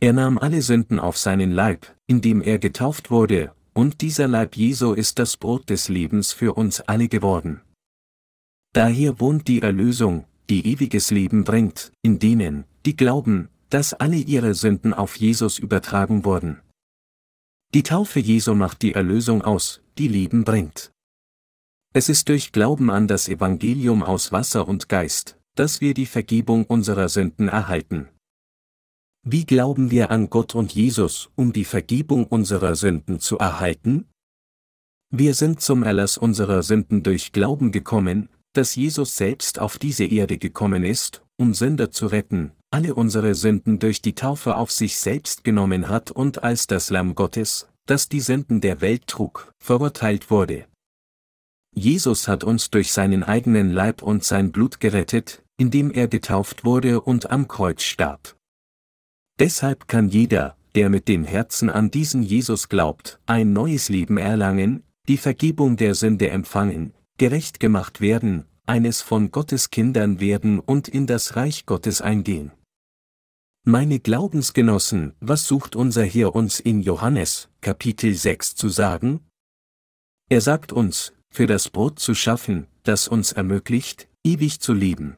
Er 0.00 0.12
nahm 0.12 0.36
alle 0.38 0.60
Sünden 0.60 0.98
auf 0.98 1.16
seinen 1.16 1.52
Leib, 1.52 1.86
indem 2.06 2.42
er 2.42 2.58
getauft 2.58 3.10
wurde, 3.10 3.54
und 3.72 4.02
dieser 4.02 4.28
Leib 4.28 4.56
Jesu 4.56 4.92
ist 4.92 5.18
das 5.18 5.36
Brot 5.36 5.70
des 5.70 5.88
Lebens 5.88 6.32
für 6.32 6.54
uns 6.54 6.80
alle 6.80 7.08
geworden. 7.08 7.62
Daher 8.74 9.20
wohnt 9.20 9.48
die 9.48 9.62
Erlösung, 9.62 10.26
die 10.50 10.66
ewiges 10.66 11.10
Leben 11.10 11.44
bringt, 11.44 11.92
in 12.02 12.18
denen, 12.18 12.64
die 12.84 12.94
glauben, 12.94 13.48
dass 13.70 13.94
alle 13.94 14.16
ihre 14.16 14.54
Sünden 14.54 14.92
auf 14.92 15.16
Jesus 15.16 15.58
übertragen 15.58 16.24
wurden. 16.24 16.60
Die 17.74 17.82
Taufe 17.82 18.20
Jesu 18.20 18.54
macht 18.54 18.82
die 18.82 18.92
Erlösung 18.92 19.42
aus, 19.42 19.80
die 19.98 20.08
Leben 20.08 20.44
bringt. 20.44 20.92
Es 21.94 22.10
ist 22.10 22.28
durch 22.28 22.52
Glauben 22.52 22.90
an 22.90 23.08
das 23.08 23.28
Evangelium 23.28 24.02
aus 24.02 24.30
Wasser 24.30 24.68
und 24.68 24.90
Geist, 24.90 25.38
dass 25.54 25.80
wir 25.80 25.94
die 25.94 26.06
Vergebung 26.06 26.64
unserer 26.66 27.08
Sünden 27.08 27.48
erhalten. 27.48 28.08
Wie 29.28 29.44
glauben 29.44 29.90
wir 29.90 30.12
an 30.12 30.30
Gott 30.30 30.54
und 30.54 30.72
Jesus, 30.72 31.30
um 31.34 31.52
die 31.52 31.64
Vergebung 31.64 32.26
unserer 32.28 32.76
Sünden 32.76 33.18
zu 33.18 33.38
erhalten? 33.38 34.06
Wir 35.10 35.34
sind 35.34 35.60
zum 35.60 35.82
Erlass 35.82 36.16
unserer 36.16 36.62
Sünden 36.62 37.02
durch 37.02 37.32
Glauben 37.32 37.72
gekommen, 37.72 38.28
dass 38.52 38.76
Jesus 38.76 39.16
selbst 39.16 39.58
auf 39.58 39.78
diese 39.78 40.04
Erde 40.04 40.38
gekommen 40.38 40.84
ist, 40.84 41.24
um 41.36 41.54
Sünder 41.54 41.90
zu 41.90 42.06
retten, 42.06 42.52
alle 42.70 42.94
unsere 42.94 43.34
Sünden 43.34 43.80
durch 43.80 44.00
die 44.00 44.14
Taufe 44.14 44.54
auf 44.54 44.70
sich 44.70 44.96
selbst 44.96 45.42
genommen 45.42 45.88
hat 45.88 46.12
und 46.12 46.44
als 46.44 46.68
das 46.68 46.90
Lamm 46.90 47.16
Gottes, 47.16 47.66
das 47.86 48.08
die 48.08 48.20
Sünden 48.20 48.60
der 48.60 48.80
Welt 48.80 49.08
trug, 49.08 49.52
verurteilt 49.58 50.30
wurde. 50.30 50.66
Jesus 51.74 52.28
hat 52.28 52.44
uns 52.44 52.70
durch 52.70 52.92
seinen 52.92 53.24
eigenen 53.24 53.72
Leib 53.72 54.02
und 54.02 54.22
sein 54.22 54.52
Blut 54.52 54.78
gerettet, 54.78 55.42
indem 55.56 55.90
er 55.90 56.06
getauft 56.06 56.64
wurde 56.64 57.00
und 57.00 57.32
am 57.32 57.48
Kreuz 57.48 57.82
starb. 57.82 58.36
Deshalb 59.38 59.86
kann 59.86 60.08
jeder, 60.08 60.56
der 60.74 60.88
mit 60.88 61.08
dem 61.08 61.24
Herzen 61.24 61.68
an 61.68 61.90
diesen 61.90 62.22
Jesus 62.22 62.68
glaubt, 62.68 63.20
ein 63.26 63.52
neues 63.52 63.88
Leben 63.88 64.16
erlangen, 64.16 64.82
die 65.08 65.18
Vergebung 65.18 65.76
der 65.76 65.94
Sünde 65.94 66.30
empfangen, 66.30 66.94
gerecht 67.18 67.60
gemacht 67.60 68.00
werden, 68.00 68.46
eines 68.66 69.02
von 69.02 69.30
Gottes 69.30 69.70
Kindern 69.70 70.20
werden 70.20 70.58
und 70.58 70.88
in 70.88 71.06
das 71.06 71.36
Reich 71.36 71.66
Gottes 71.66 72.00
eingehen. 72.00 72.50
Meine 73.64 74.00
Glaubensgenossen, 74.00 75.14
was 75.20 75.46
sucht 75.46 75.76
unser 75.76 76.04
Herr 76.04 76.34
uns 76.34 76.60
in 76.60 76.80
Johannes, 76.80 77.48
Kapitel 77.60 78.14
6 78.14 78.54
zu 78.54 78.68
sagen? 78.68 79.20
Er 80.28 80.40
sagt 80.40 80.72
uns, 80.72 81.12
für 81.30 81.46
das 81.46 81.68
Brot 81.68 81.98
zu 81.98 82.14
schaffen, 82.14 82.66
das 82.84 83.08
uns 83.08 83.32
ermöglicht, 83.32 84.08
ewig 84.24 84.60
zu 84.60 84.72
leben. 84.72 85.16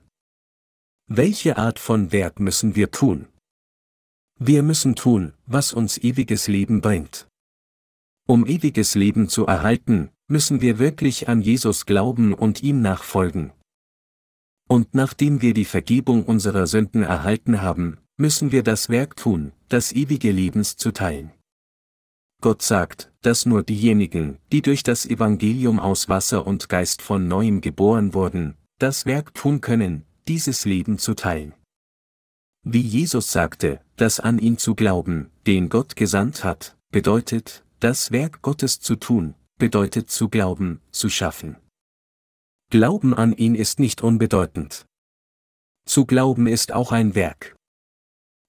Welche 1.07 1.57
Art 1.57 1.79
von 1.79 2.11
Werk 2.13 2.41
müssen 2.41 2.75
wir 2.75 2.91
tun? 2.91 3.29
Wir 4.41 4.63
müssen 4.63 4.95
tun, 4.95 5.33
was 5.47 5.73
uns 5.73 5.99
ewiges 5.99 6.47
Leben 6.47 6.81
bringt. 6.81 7.27
Um 8.29 8.47
ewiges 8.47 8.95
Leben 8.95 9.29
zu 9.29 9.47
erhalten, 9.47 10.11
müssen 10.29 10.61
wir 10.61 10.79
wirklich 10.79 11.29
an 11.29 11.41
Jesus 11.41 11.87
glauben 11.87 12.35
und 12.35 12.63
ihm 12.63 12.81
nachfolgen. 12.81 13.53
Und 14.69 14.95
nachdem 14.95 15.43
wir 15.43 15.55
die 15.55 15.65
Vergebung 15.65 16.25
unserer 16.25 16.69
Sünden 16.69 17.03
erhalten 17.03 17.63
haben, 17.63 17.99
müssen 18.17 18.53
wir 18.53 18.63
das 18.63 18.89
Werk 18.89 19.17
tun, 19.17 19.51
das 19.69 19.91
ewige 19.91 20.31
Lebens 20.31 20.77
zu 20.77 20.93
teilen. 20.93 21.33
Gott 22.41 22.63
sagt, 22.63 23.13
dass 23.23 23.45
nur 23.45 23.65
diejenigen, 23.65 24.39
die 24.53 24.63
durch 24.63 24.85
das 24.85 25.05
Evangelium 25.05 25.81
aus 25.81 26.09
Wasser 26.09 26.47
und 26.47 26.69
Geist 26.69 27.03
von 27.03 27.27
neuem 27.27 27.61
geboren 27.61 28.15
wurden, 28.15 28.55
das 28.79 29.05
Werk 29.05 29.35
tun 29.35 29.61
können, 29.61 30.05
dieses 30.29 30.65
Leben 30.65 30.99
zu 30.99 31.15
teilen. 31.15 31.55
Wie 32.71 32.83
Jesus 32.83 33.33
sagte, 33.33 33.81
dass 33.97 34.21
an 34.21 34.39
ihn 34.39 34.59
zu 34.59 34.75
glauben, 34.75 35.31
den 35.47 35.71
Gott 35.71 35.97
gesandt 35.97 36.45
hat, 36.45 36.77
bedeutet, 36.93 37.65
das 37.81 38.13
Werk 38.13 38.43
Gottes 38.43 38.79
zu 38.79 38.97
tun, 38.97 39.35
bedeutet 39.57 40.11
zu 40.11 40.29
glauben, 40.29 40.83
zu 40.91 41.09
schaffen. 41.09 41.57
Glauben 42.71 43.15
an 43.15 43.33
ihn 43.33 43.55
ist 43.55 43.81
nicht 43.81 44.03
unbedeutend. 44.03 44.85
Zu 45.87 46.05
glauben 46.05 46.47
ist 46.47 46.75
auch 46.75 46.93
ein 46.93 47.15
Werk. 47.15 47.57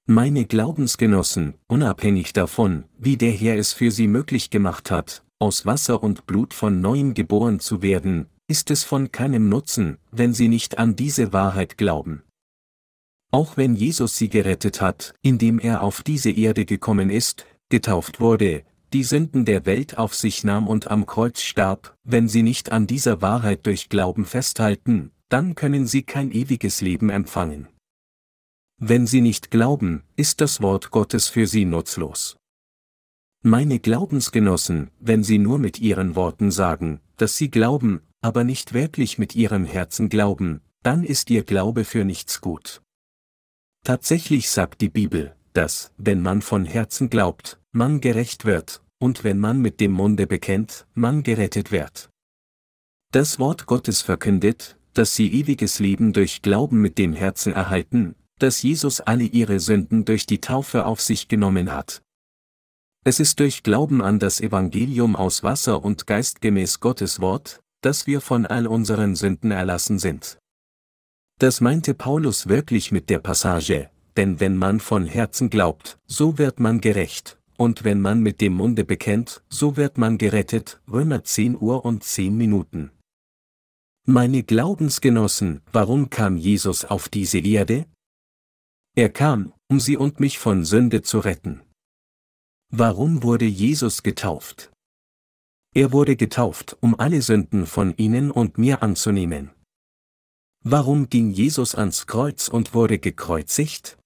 Meine 0.05 0.43
Glaubensgenossen, 0.43 1.53
unabhängig 1.67 2.34
davon, 2.34 2.84
wie 2.97 3.15
der 3.15 3.32
Herr 3.32 3.58
es 3.58 3.71
für 3.71 3.89
sie 3.89 4.10
möglich 4.10 4.49
gemacht 4.49 4.91
hat, 4.91 5.23
aus 5.39 5.65
Wasser 5.65 6.03
und 6.03 6.25
Blut 6.25 6.53
von 6.53 6.82
neuem 6.82 7.13
geboren 7.13 7.62
zu 7.62 7.82
werden, 7.82 8.27
ist 8.49 8.69
es 8.69 8.84
von 8.84 9.13
keinem 9.13 9.47
Nutzen, 9.47 9.97
wenn 10.12 10.34
sie 10.34 10.49
nicht 10.49 10.77
an 10.77 10.97
diese 10.97 11.32
Wahrheit 11.32 11.77
glauben. 11.77 12.23
Auch 13.32 13.58
wenn 13.58 13.76
Jesus 13.76 14.18
sie 14.18 14.30
gerettet 14.30 14.82
hat, 14.82 15.13
indem 15.22 15.60
er 15.60 15.84
auf 15.84 16.02
diese 16.02 16.32
Erde 16.32 16.65
gekommen 16.65 17.10
ist, 17.10 17.46
getauft 17.70 18.20
wurde, 18.20 18.63
die 18.92 19.04
Sünden 19.04 19.46
der 19.46 19.68
Welt 19.68 20.00
auf 20.00 20.15
sich 20.15 20.44
nahm 20.44 20.68
und 20.68 20.89
am 20.89 21.06
Kreuz 21.06 21.42
starb, 21.42 21.96
wenn 22.04 22.28
sie 22.28 22.42
nicht 22.42 22.72
an 22.72 22.88
dieser 22.88 23.22
Wahrheit 23.22 23.65
durch 23.68 23.89
Glauben 23.89 24.26
festhalten, 24.26 25.12
dann 25.30 25.54
können 25.54 25.86
sie 25.86 26.02
kein 26.02 26.32
ewiges 26.32 26.82
Leben 26.82 27.12
empfangen. 27.12 27.68
Wenn 28.82 29.06
sie 29.06 29.22
nicht 29.22 29.52
glauben, 29.52 30.04
ist 30.15 30.42
das 30.42 30.62
Wort 30.62 30.89
Gottes 30.89 31.28
für 31.28 31.46
sie 31.46 31.65
nutzlos. 31.65 32.38
Meine 33.44 33.80
Glaubensgenossen, 33.80 34.89
wenn 35.00 35.24
sie 35.24 35.38
nur 35.38 35.60
mit 35.60 35.80
ihren 35.80 36.15
Worten 36.15 36.50
sagen, 36.50 37.00
dass 37.18 37.38
sie 37.38 37.52
glauben, 37.52 38.02
aber 38.22 38.44
nicht 38.44 38.74
wirklich 38.74 39.20
mit 39.20 39.36
ihrem 39.36 39.65
Herzen 39.65 40.10
glauben, 40.10 40.62
dann 40.82 41.04
ist 41.04 41.30
ihr 41.30 41.44
Glaube 41.44 41.86
für 41.86 42.06
nichts 42.06 42.42
gut. 42.42 42.82
Tatsächlich 43.84 44.50
sagt 44.50 44.82
die 44.82 44.89
Bibel, 44.89 45.36
dass, 45.54 45.92
wenn 45.98 46.22
man 46.22 46.42
von 46.42 46.65
Herzen 46.65 47.10
glaubt, 47.10 47.60
man 47.72 48.02
gerecht 48.02 48.46
wird, 48.46 48.82
und 49.00 49.24
wenn 49.24 49.39
man 49.39 49.60
mit 49.60 49.80
dem 49.80 49.92
Munde 49.92 50.28
bekennt, 50.28 50.86
man 50.94 51.24
gerettet 51.24 51.72
wird. 51.72 52.10
Das 53.12 53.39
Wort 53.39 53.65
Gottes 53.65 54.02
verkündet, 54.02 54.78
dass 54.94 55.15
sie 55.15 55.34
ewiges 55.34 55.80
Leben 55.80 56.13
durch 56.13 56.42
Glauben 56.42 56.82
mit 56.82 56.98
dem 56.98 57.13
Herzen 57.13 57.54
erhalten, 57.54 58.15
dass 58.38 58.62
Jesus 58.62 59.02
alle 59.02 59.24
ihre 59.24 59.60
Sünden 59.60 60.06
durch 60.06 60.26
die 60.26 60.42
Taufe 60.42 60.86
auf 60.86 61.02
sich 61.02 61.28
genommen 61.28 61.74
hat. 61.74 62.02
Es 63.06 63.20
ist 63.20 63.39
durch 63.39 63.63
Glauben 63.63 64.02
an 64.02 64.20
das 64.20 64.42
Evangelium 64.42 65.15
aus 65.15 65.42
Wasser 65.42 65.84
und 65.84 66.06
Geist 66.06 66.42
gemäß 66.42 66.80
Gottes 66.80 67.20
Wort, 67.22 67.62
dass 67.82 68.08
wir 68.08 68.22
von 68.22 68.46
all 68.46 68.68
unseren 68.68 69.15
Sünden 69.15 69.52
erlassen 69.52 70.00
sind. 70.00 70.38
Das 71.39 71.62
meinte 71.62 71.93
Paulus 71.93 72.47
wirklich 72.49 72.91
mit 72.91 73.10
der 73.10 73.19
Passage, 73.19 73.89
denn 74.17 74.41
wenn 74.41 74.58
man 74.58 74.82
von 74.82 75.06
Herzen 75.06 75.49
glaubt, 75.49 75.97
so 76.06 76.38
wird 76.38 76.60
man 76.60 76.82
gerecht, 76.82 77.39
und 77.56 77.86
wenn 77.86 78.02
man 78.02 78.19
mit 78.19 78.41
dem 78.41 78.56
Munde 78.56 78.84
bekennt, 78.84 79.41
so 79.47 79.78
wird 79.78 79.97
man 79.97 80.17
gerettet, 80.17 80.82
Römer 80.91 81.23
10 81.23 81.56
Uhr 81.58 81.86
und 81.86 82.04
10 82.04 82.36
Minuten. 82.36 82.91
Meine 84.06 84.43
Glaubensgenossen, 84.43 85.62
warum 85.71 86.10
kam 86.10 86.36
Jesus 86.36 86.84
auf 86.84 87.08
diese 87.08 87.39
Erde? 87.39 87.86
Er 88.97 89.08
kam, 89.08 89.54
um 89.69 89.80
sie 89.80 89.95
und 89.95 90.19
mich 90.19 90.39
von 90.39 90.65
Sünde 90.65 91.04
zu 91.04 91.19
retten. 91.19 91.62
Warum 92.69 93.23
wurde 93.23 93.45
Jesus 93.45 94.04
getauft? 94.04 94.73
Er 95.73 95.93
wurde 95.93 96.17
getauft, 96.17 96.75
um 96.82 96.99
alle 96.99 97.21
Sünden 97.21 97.65
von 97.65 97.95
Ihnen 97.95 98.30
und 98.30 98.58
mir 98.58 98.84
anzunehmen. 98.84 99.52
Warum 100.63 101.08
ging 101.08 101.32
Jesus 101.32 101.74
ans 101.74 102.06
Kreuz 102.06 102.50
und 102.50 102.74
wurde 102.74 103.00
gekreuzigt? 103.00 103.98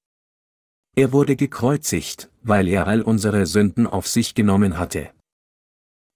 Er 0.96 1.12
wurde 1.12 1.36
gekreuzigt, 1.36 2.30
weil 2.44 2.68
er 2.68 2.86
all 2.86 3.02
unsere 3.02 3.48
Sünden 3.48 3.88
auf 3.88 4.08
sich 4.08 4.36
genommen 4.36 4.78
hatte. 4.78 5.10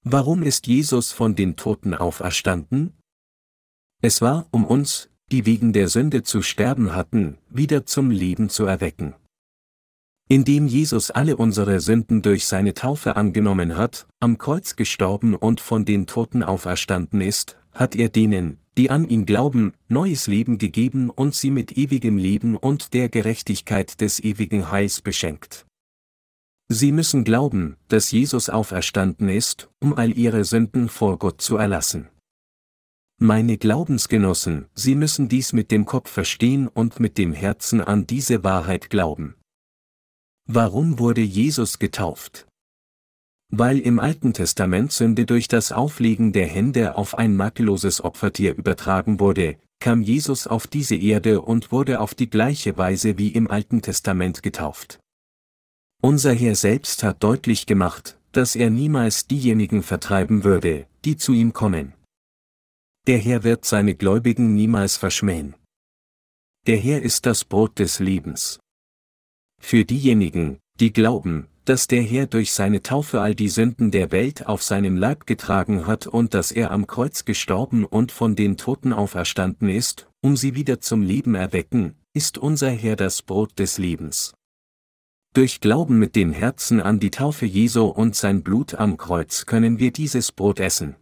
Warum 0.03 0.43
ist 0.43 0.67
Jesus 0.67 1.11
von 1.11 1.35
den 1.35 1.55
Toten 1.55 1.95
auferstanden? 1.95 2.93
Es 4.01 4.21
war, 4.21 4.47
um 4.51 4.63
uns, 4.63 5.09
die 5.31 5.47
wegen 5.47 5.73
der 5.73 5.89
Sünde 5.89 6.21
zu 6.21 6.43
sterben 6.43 6.93
hatten, 6.93 7.39
wieder 7.49 7.87
zum 7.87 8.11
Leben 8.11 8.49
zu 8.49 8.65
erwecken. 8.65 9.15
Indem 10.29 10.67
Jesus 10.67 11.09
alle 11.09 11.35
unsere 11.37 11.79
Sünden 11.79 12.21
durch 12.21 12.45
seine 12.45 12.75
Taufe 12.75 13.15
angenommen 13.15 13.75
hat, 13.75 14.07
am 14.19 14.37
Kreuz 14.37 14.75
gestorben 14.75 15.35
und 15.35 15.61
von 15.61 15.83
den 15.83 16.05
Toten 16.05 16.43
auferstanden 16.43 17.21
ist, 17.21 17.57
hat 17.71 17.95
er 17.95 18.09
denen, 18.09 18.59
die 18.77 18.89
an 18.91 19.09
ihn 19.09 19.25
glauben, 19.25 19.73
neues 19.89 20.27
Leben 20.27 20.57
gegeben 20.57 21.09
und 21.09 21.35
sie 21.35 21.51
mit 21.51 21.77
ewigem 21.77 22.17
Leben 22.17 22.55
und 22.55 22.93
der 22.93 23.09
Gerechtigkeit 23.09 23.99
des 23.99 24.19
ewigen 24.19 24.71
Heils 24.71 25.01
beschenkt. 25.01 25.65
Sie 26.69 26.91
müssen 26.91 27.23
glauben, 27.23 27.77
dass 27.87 28.11
Jesus 28.11 28.49
auferstanden 28.49 29.29
ist, 29.29 29.69
um 29.79 29.93
all 29.93 30.17
ihre 30.17 30.43
Sünden 30.43 30.89
vor 30.89 31.17
Gott 31.17 31.41
zu 31.41 31.57
erlassen. 31.57 32.09
Meine 33.19 33.57
Glaubensgenossen, 33.57 34.67
Sie 34.75 34.93
müssen 34.93 35.27
dies 35.27 35.53
mit 35.53 35.71
dem 35.71 35.85
Kopf 35.85 36.11
verstehen 36.11 36.67
und 36.67 36.99
mit 36.99 37.17
dem 37.17 37.33
Herzen 37.33 37.81
an 37.81 38.05
diese 38.05 38.43
Wahrheit 38.43 38.91
glauben. 38.91 39.35
Warum 40.45 40.99
wurde 40.99 41.21
Jesus 41.21 41.79
getauft? 41.79 42.47
Weil 43.49 43.79
im 43.79 43.99
Alten 43.99 44.33
Testament 44.33 44.91
Sünde 44.91 45.25
durch 45.25 45.47
das 45.47 45.71
Auflegen 45.71 46.33
der 46.33 46.47
Hände 46.47 46.95
auf 46.97 47.17
ein 47.17 47.35
makelloses 47.35 48.03
Opfertier 48.03 48.55
übertragen 48.55 49.19
wurde, 49.19 49.57
kam 49.79 50.01
Jesus 50.01 50.47
auf 50.47 50.67
diese 50.67 50.95
Erde 50.95 51.41
und 51.41 51.71
wurde 51.71 52.01
auf 52.01 52.13
die 52.13 52.29
gleiche 52.29 52.77
Weise 52.77 53.17
wie 53.17 53.29
im 53.29 53.49
Alten 53.49 53.81
Testament 53.81 54.43
getauft. 54.43 54.99
Unser 56.01 56.33
Herr 56.33 56.55
selbst 56.55 57.03
hat 57.03 57.23
deutlich 57.23 57.65
gemacht, 57.65 58.19
dass 58.31 58.55
er 58.55 58.69
niemals 58.69 59.27
diejenigen 59.27 59.81
vertreiben 59.81 60.43
würde, 60.43 60.87
die 61.05 61.15
zu 61.17 61.33
ihm 61.33 61.53
kommen. 61.53 61.93
der 63.07 63.17
Herr 63.19 63.43
wird 63.45 63.63
seine 63.63 63.95
Gläubigen 63.95 64.53
niemals 64.53 64.97
verschmähen. 64.97 65.55
Der 66.67 66.77
Herr 66.77 67.01
ist 67.01 67.25
das 67.25 67.45
Brot 67.45 67.79
des 67.79 67.99
Lebens. 67.99 68.59
Für 69.61 69.85
diejenigen, 69.85 70.59
die 70.81 70.91
glauben, 70.91 71.47
dass 71.67 71.87
der 71.87 72.01
Herr 72.01 72.27
durch 72.27 72.53
seine 72.53 72.81
Taufe 72.81 73.19
all 73.19 73.35
die 73.35 73.49
Sünden 73.49 73.91
der 73.91 74.13
Welt 74.13 74.47
auf 74.47 74.63
seinem 74.63 74.95
Leib 74.95 75.27
getragen 75.27 75.85
hat 75.85 76.07
und 76.07 76.33
dass 76.33 76.53
er 76.53 76.71
am 76.71 76.87
Kreuz 76.87 77.25
gestorben 77.25 77.83
und 77.83 78.13
von 78.13 78.37
den 78.37 78.55
Toten 78.55 78.93
auferstanden 78.93 79.67
ist, 79.67 80.07
um 80.21 80.37
sie 80.37 80.55
wieder 80.55 80.79
zum 80.79 81.01
Leben 81.01 81.35
erwecken, 81.35 81.95
ist 82.13 82.37
unser 82.37 82.69
Herr 82.69 82.95
das 82.95 83.21
Brot 83.21 83.59
des 83.59 83.77
Lebens. 83.79 84.33
Durch 85.33 85.59
Glauben 85.59 85.99
mit 85.99 86.15
dem 86.15 86.31
Herzen 86.31 86.79
an 86.79 87.01
die 87.01 87.11
Taufe 87.11 87.45
Jesu 87.45 87.83
und 87.83 88.15
sein 88.15 88.43
Blut 88.43 88.75
am 88.75 88.95
Kreuz 88.95 89.45
können 89.45 89.77
wir 89.77 89.91
dieses 89.91 90.31
Brot 90.31 90.61
essen. 90.61 90.95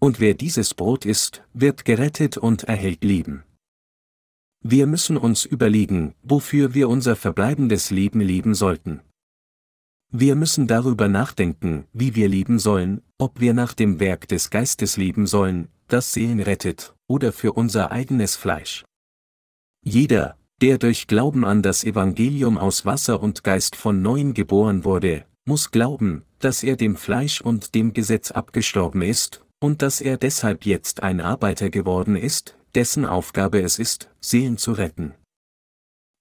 Und 0.00 0.20
wer 0.20 0.32
dieses 0.32 0.72
Brot 0.72 1.04
isst, 1.04 1.44
wird 1.52 1.84
gerettet 1.84 2.38
und 2.38 2.64
erhält 2.64 3.04
Leben. 3.04 3.44
Wir 4.62 4.86
müssen 4.86 5.18
uns 5.18 5.44
überlegen, 5.44 6.14
wofür 6.22 6.72
wir 6.72 6.88
unser 6.88 7.14
verbleibendes 7.14 7.90
Leben 7.90 8.20
leben 8.20 8.54
sollten. 8.54 9.02
Wir 10.12 10.34
müssen 10.34 10.66
darüber 10.66 11.08
nachdenken, 11.08 11.86
wie 11.92 12.16
wir 12.16 12.28
leben 12.28 12.58
sollen, 12.58 13.00
ob 13.18 13.40
wir 13.40 13.54
nach 13.54 13.74
dem 13.74 14.00
Werk 14.00 14.26
des 14.26 14.50
Geistes 14.50 14.96
leben 14.96 15.26
sollen, 15.26 15.68
das 15.86 16.12
Seelen 16.12 16.40
rettet, 16.40 16.94
oder 17.06 17.32
für 17.32 17.52
unser 17.52 17.92
eigenes 17.92 18.34
Fleisch. 18.34 18.84
Jeder, 19.84 20.36
der 20.60 20.78
durch 20.78 21.06
Glauben 21.06 21.44
an 21.44 21.62
das 21.62 21.84
Evangelium 21.84 22.58
aus 22.58 22.84
Wasser 22.84 23.22
und 23.22 23.44
Geist 23.44 23.76
von 23.76 24.02
neuem 24.02 24.34
geboren 24.34 24.84
wurde, 24.84 25.24
muss 25.46 25.70
glauben, 25.70 26.24
dass 26.40 26.64
er 26.64 26.76
dem 26.76 26.96
Fleisch 26.96 27.40
und 27.40 27.74
dem 27.76 27.92
Gesetz 27.92 28.32
abgestorben 28.32 29.02
ist, 29.02 29.44
und 29.60 29.80
dass 29.80 30.00
er 30.00 30.16
deshalb 30.16 30.66
jetzt 30.66 31.02
ein 31.02 31.20
Arbeiter 31.20 31.70
geworden 31.70 32.16
ist, 32.16 32.56
dessen 32.74 33.06
Aufgabe 33.06 33.60
es 33.60 33.78
ist, 33.78 34.10
Seelen 34.20 34.58
zu 34.58 34.72
retten. 34.72 35.14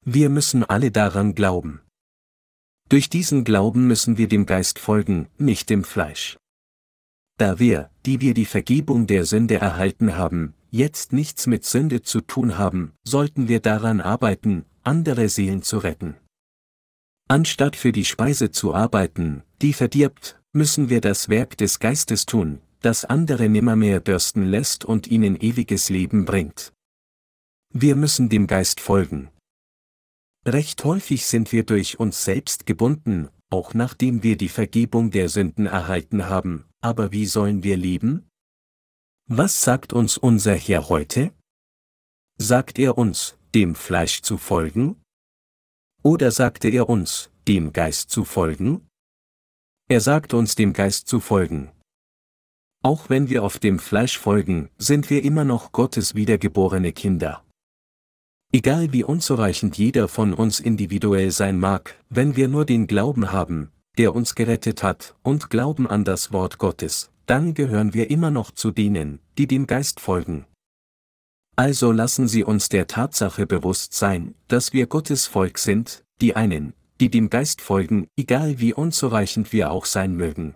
Wir 0.06 0.30
müssen 0.30 0.64
alle 0.64 0.92
daran 0.92 1.34
glauben. 1.36 1.82
Durch 2.90 3.08
diesen 3.08 3.44
Glauben 3.44 3.88
müssen 3.88 4.18
wir 4.18 4.28
dem 4.28 4.48
Geist 4.48 4.80
folgen, 4.80 5.28
nicht 5.38 5.70
dem 5.70 5.84
Fleisch. 5.84 6.38
Da 7.38 7.60
wir, 7.60 7.92
die 8.08 8.20
wir 8.20 8.34
die 8.34 8.46
Vergebung 8.46 9.06
der 9.06 9.26
Sünde 9.26 9.56
erhalten 9.56 10.18
haben, 10.18 10.56
jetzt 10.72 11.14
nichts 11.14 11.46
mit 11.46 11.64
Sünde 11.66 12.02
zu 12.02 12.20
tun 12.20 12.58
haben, 12.58 12.94
sollten 13.04 13.48
wir 13.48 13.60
daran 13.60 14.02
arbeiten, 14.02 14.66
andere 14.84 15.30
Seelen 15.30 15.62
zu 15.62 15.78
retten. 15.78 16.16
Anstatt 17.28 17.76
für 17.76 17.92
die 17.92 18.06
Speise 18.06 18.50
zu 18.50 18.74
arbeiten, 18.74 19.44
die 19.62 19.74
verdirbt, 19.74 20.42
müssen 20.52 20.90
wir 20.90 21.00
das 21.00 21.30
Werk 21.30 21.58
des 21.58 21.78
Geistes 21.78 22.26
tun, 22.26 22.60
das 22.82 23.06
andere 23.06 23.50
nimmermehr 23.50 24.00
dürsten 24.00 24.48
lässt 24.48 24.84
und 24.84 25.06
ihnen 25.06 25.40
ewiges 25.40 25.90
Leben 25.90 26.26
bringt. 26.26 26.74
Wir 27.72 27.96
müssen 27.96 28.30
dem 28.30 28.48
Geist 28.48 28.80
folgen, 28.80 29.30
Recht 30.52 30.84
häufig 30.84 31.28
sind 31.28 31.52
wir 31.52 31.64
durch 31.64 32.00
uns 32.00 32.24
selbst 32.24 32.66
gebunden, 32.66 33.30
auch 33.52 33.76
nachdem 33.76 34.24
wir 34.24 34.36
die 34.36 34.50
Vergebung 34.50 35.12
der 35.12 35.30
Sünden 35.30 35.68
erhalten 35.68 36.26
haben, 36.26 36.66
aber 36.82 37.12
wie 37.12 37.28
sollen 37.28 37.62
wir 37.62 37.78
leben? 37.78 38.28
Was 39.28 39.62
sagt 39.62 39.94
uns 39.94 40.18
unser 40.18 40.56
Herr 40.56 40.90
heute? 40.90 41.32
Sagt 42.40 42.80
er 42.80 42.98
uns, 42.98 43.38
dem 43.54 43.76
Fleisch 43.76 44.24
zu 44.24 44.40
folgen? 44.40 45.00
Oder 46.02 46.32
sagte 46.32 46.70
er 46.70 46.90
uns, 46.90 47.30
dem 47.48 47.72
Geist 47.72 48.10
zu 48.10 48.26
folgen? 48.26 48.88
Er 49.88 50.02
sagt 50.02 50.34
uns 50.34 50.56
dem 50.56 50.74
Geist 50.74 51.08
zu 51.08 51.20
folgen. 51.20 51.72
Auch 52.82 53.08
wenn 53.12 53.30
wir 53.30 53.44
auf 53.44 53.60
dem 53.60 53.78
Fleisch 53.78 54.18
folgen, 54.18 54.72
sind 54.80 55.12
wir 55.12 55.24
immer 55.24 55.44
noch 55.44 55.74
Gottes 55.74 56.16
wiedergeborene 56.16 56.92
Kinder. 56.92 57.46
Egal 58.52 58.92
wie 58.94 59.04
unzureichend 59.04 59.78
jeder 59.78 60.08
von 60.08 60.34
uns 60.34 60.60
individuell 60.60 61.30
sein 61.30 61.60
mag, 61.60 61.96
wenn 62.10 62.36
wir 62.36 62.48
nur 62.48 62.66
den 62.66 62.88
Glauben 62.88 63.32
haben, 63.32 63.72
der 64.00 64.16
uns 64.16 64.34
gerettet 64.34 64.82
hat, 64.82 65.16
und 65.22 65.52
glauben 65.52 65.86
an 65.86 66.04
das 66.04 66.34
Wort 66.34 66.58
Gottes, 66.58 67.12
dann 67.28 67.54
gehören 67.54 67.94
wir 67.94 68.10
immer 68.10 68.32
noch 68.32 68.50
zu 68.50 68.72
denen, 68.72 69.20
die 69.38 69.46
dem 69.46 69.68
Geist 69.68 70.00
folgen. 70.00 70.48
Also 71.56 71.92
lassen 71.92 72.28
Sie 72.28 72.44
uns 72.44 72.70
der 72.70 72.88
Tatsache 72.88 73.46
bewusst 73.46 73.94
sein, 73.94 74.34
dass 74.48 74.74
wir 74.74 74.88
Gottes 74.88 75.28
Volk 75.28 75.60
sind, 75.60 76.04
die 76.20 76.36
einen, 76.36 76.74
die 77.00 77.12
dem 77.12 77.30
Geist 77.30 77.62
folgen, 77.62 78.08
egal 78.18 78.60
wie 78.60 78.74
unzureichend 78.74 79.54
wir 79.54 79.70
auch 79.70 79.86
sein 79.86 80.16
mögen. 80.16 80.56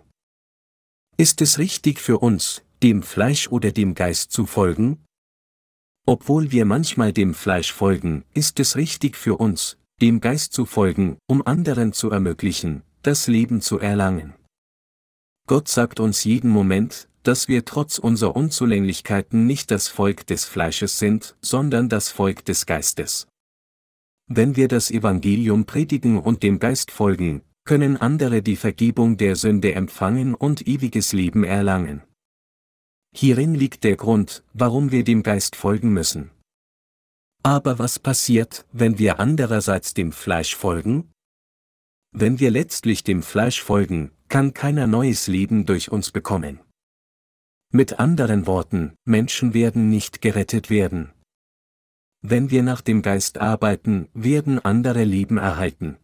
Ist 1.16 1.40
es 1.42 1.58
richtig 1.58 2.00
für 2.00 2.18
uns, 2.18 2.62
dem 2.82 3.04
Fleisch 3.04 3.48
oder 3.48 3.70
dem 3.70 3.94
Geist 3.94 4.32
zu 4.32 4.46
folgen? 4.46 5.03
Obwohl 6.06 6.50
wir 6.52 6.66
manchmal 6.66 7.12
dem 7.12 7.32
Fleisch 7.32 7.72
folgen, 7.72 8.24
ist 8.34 8.60
es 8.60 8.76
richtig 8.76 9.16
für 9.16 9.36
uns, 9.36 9.78
dem 10.02 10.20
Geist 10.20 10.52
zu 10.52 10.66
folgen, 10.66 11.16
um 11.26 11.46
anderen 11.46 11.92
zu 11.94 12.10
ermöglichen, 12.10 12.82
das 13.02 13.26
Leben 13.26 13.62
zu 13.62 13.78
erlangen. 13.78 14.34
Gott 15.46 15.68
sagt 15.68 16.00
uns 16.00 16.24
jeden 16.24 16.50
Moment, 16.50 17.08
dass 17.22 17.48
wir 17.48 17.64
trotz 17.64 17.98
unserer 17.98 18.36
Unzulänglichkeiten 18.36 19.46
nicht 19.46 19.70
das 19.70 19.88
Volk 19.88 20.26
des 20.26 20.44
Fleisches 20.44 20.98
sind, 20.98 21.36
sondern 21.40 21.88
das 21.88 22.10
Volk 22.10 22.44
des 22.44 22.66
Geistes. 22.66 23.26
Wenn 24.26 24.56
wir 24.56 24.68
das 24.68 24.90
Evangelium 24.90 25.64
predigen 25.64 26.18
und 26.18 26.42
dem 26.42 26.58
Geist 26.58 26.90
folgen, 26.90 27.42
können 27.64 27.96
andere 27.96 28.42
die 28.42 28.56
Vergebung 28.56 29.16
der 29.16 29.36
Sünde 29.36 29.74
empfangen 29.74 30.34
und 30.34 30.66
ewiges 30.66 31.14
Leben 31.14 31.44
erlangen. 31.44 32.02
Hierin 33.16 33.54
liegt 33.54 33.84
der 33.84 33.96
Grund, 33.96 34.42
warum 34.52 34.90
wir 34.90 35.04
dem 35.04 35.22
Geist 35.22 35.54
folgen 35.54 35.92
müssen. 35.92 36.30
Aber 37.44 37.78
was 37.78 37.98
passiert, 37.98 38.66
wenn 38.72 38.98
wir 38.98 39.20
andererseits 39.20 39.94
dem 39.94 40.10
Fleisch 40.10 40.56
folgen? 40.56 41.12
Wenn 42.10 42.40
wir 42.40 42.50
letztlich 42.50 43.04
dem 43.04 43.22
Fleisch 43.22 43.62
folgen, 43.62 44.10
kann 44.28 44.52
keiner 44.52 44.86
neues 44.86 45.28
Leben 45.28 45.64
durch 45.64 45.92
uns 45.92 46.10
bekommen. 46.10 46.58
Mit 47.70 47.98
anderen 47.98 48.46
Worten, 48.46 48.94
Menschen 49.04 49.54
werden 49.54 49.90
nicht 49.90 50.20
gerettet 50.20 50.70
werden. 50.70 51.12
Wenn 52.22 52.50
wir 52.50 52.62
nach 52.62 52.80
dem 52.80 53.02
Geist 53.02 53.38
arbeiten, 53.38 54.08
werden 54.14 54.58
andere 54.58 55.04
Leben 55.04 55.36
erhalten. 55.36 55.98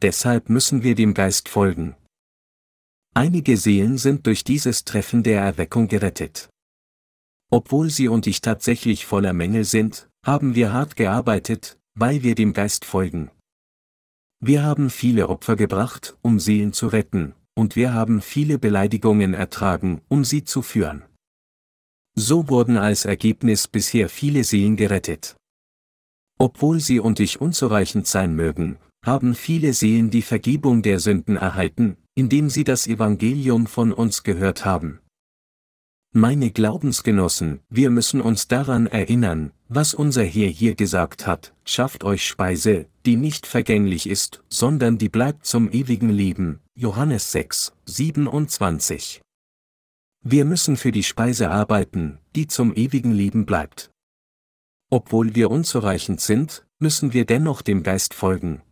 Deshalb 0.00 0.48
müssen 0.48 0.82
wir 0.82 0.94
dem 0.94 1.12
Geist 1.12 1.48
folgen. 1.48 1.96
Einige 3.18 3.56
Seelen 3.56 3.98
sind 3.98 4.28
durch 4.28 4.44
dieses 4.44 4.84
Treffen 4.84 5.24
der 5.24 5.40
Erweckung 5.40 5.88
gerettet. 5.88 6.50
Obwohl 7.50 7.90
sie 7.90 8.06
und 8.06 8.28
ich 8.28 8.42
tatsächlich 8.42 9.06
voller 9.06 9.32
Mängel 9.32 9.64
sind, 9.64 10.08
haben 10.24 10.54
wir 10.54 10.72
hart 10.72 10.94
gearbeitet, 10.94 11.80
weil 11.96 12.22
wir 12.22 12.36
dem 12.36 12.52
Geist 12.52 12.84
folgen. 12.84 13.32
Wir 14.38 14.62
haben 14.62 14.88
viele 14.88 15.28
Opfer 15.30 15.56
gebracht, 15.56 16.16
um 16.22 16.38
Seelen 16.38 16.72
zu 16.72 16.86
retten, 16.86 17.34
und 17.56 17.74
wir 17.74 17.92
haben 17.92 18.20
viele 18.22 18.56
Beleidigungen 18.56 19.34
ertragen, 19.34 20.00
um 20.06 20.22
sie 20.22 20.44
zu 20.44 20.62
führen. 20.62 21.02
So 22.14 22.48
wurden 22.48 22.76
als 22.76 23.04
Ergebnis 23.04 23.66
bisher 23.66 24.08
viele 24.08 24.44
Seelen 24.44 24.76
gerettet. 24.76 25.34
Obwohl 26.38 26.78
sie 26.78 27.00
und 27.00 27.18
ich 27.18 27.40
unzureichend 27.40 28.06
sein 28.06 28.36
mögen, 28.36 28.78
haben 29.04 29.34
viele 29.34 29.72
Seelen 29.72 30.10
die 30.10 30.22
Vergebung 30.22 30.82
der 30.82 31.00
Sünden 31.00 31.36
erhalten, 31.36 31.96
indem 32.18 32.50
sie 32.50 32.64
das 32.64 32.88
Evangelium 32.88 33.68
von 33.68 33.92
uns 33.92 34.24
gehört 34.24 34.64
haben. 34.64 34.98
Meine 36.12 36.50
Glaubensgenossen, 36.50 37.60
wir 37.68 37.90
müssen 37.90 38.20
uns 38.20 38.48
daran 38.48 38.88
erinnern, 38.88 39.52
was 39.68 39.94
unser 39.94 40.24
Herr 40.24 40.48
hier 40.48 40.74
gesagt 40.74 41.28
hat, 41.28 41.54
schafft 41.64 42.02
euch 42.02 42.26
Speise, 42.26 42.86
die 43.06 43.14
nicht 43.14 43.46
vergänglich 43.46 44.08
ist, 44.08 44.42
sondern 44.48 44.98
die 44.98 45.08
bleibt 45.08 45.46
zum 45.46 45.70
ewigen 45.70 46.10
Leben, 46.10 46.58
Johannes 46.74 47.30
6, 47.30 47.72
27. 47.84 49.22
Wir 50.24 50.44
müssen 50.44 50.76
für 50.76 50.90
die 50.90 51.04
Speise 51.04 51.50
arbeiten, 51.50 52.18
die 52.34 52.48
zum 52.48 52.74
ewigen 52.74 53.12
Leben 53.12 53.46
bleibt. 53.46 53.92
Obwohl 54.90 55.36
wir 55.36 55.52
unzureichend 55.52 56.20
sind, 56.20 56.66
müssen 56.80 57.12
wir 57.12 57.26
dennoch 57.26 57.62
dem 57.62 57.84
Geist 57.84 58.12
folgen, 58.12 58.62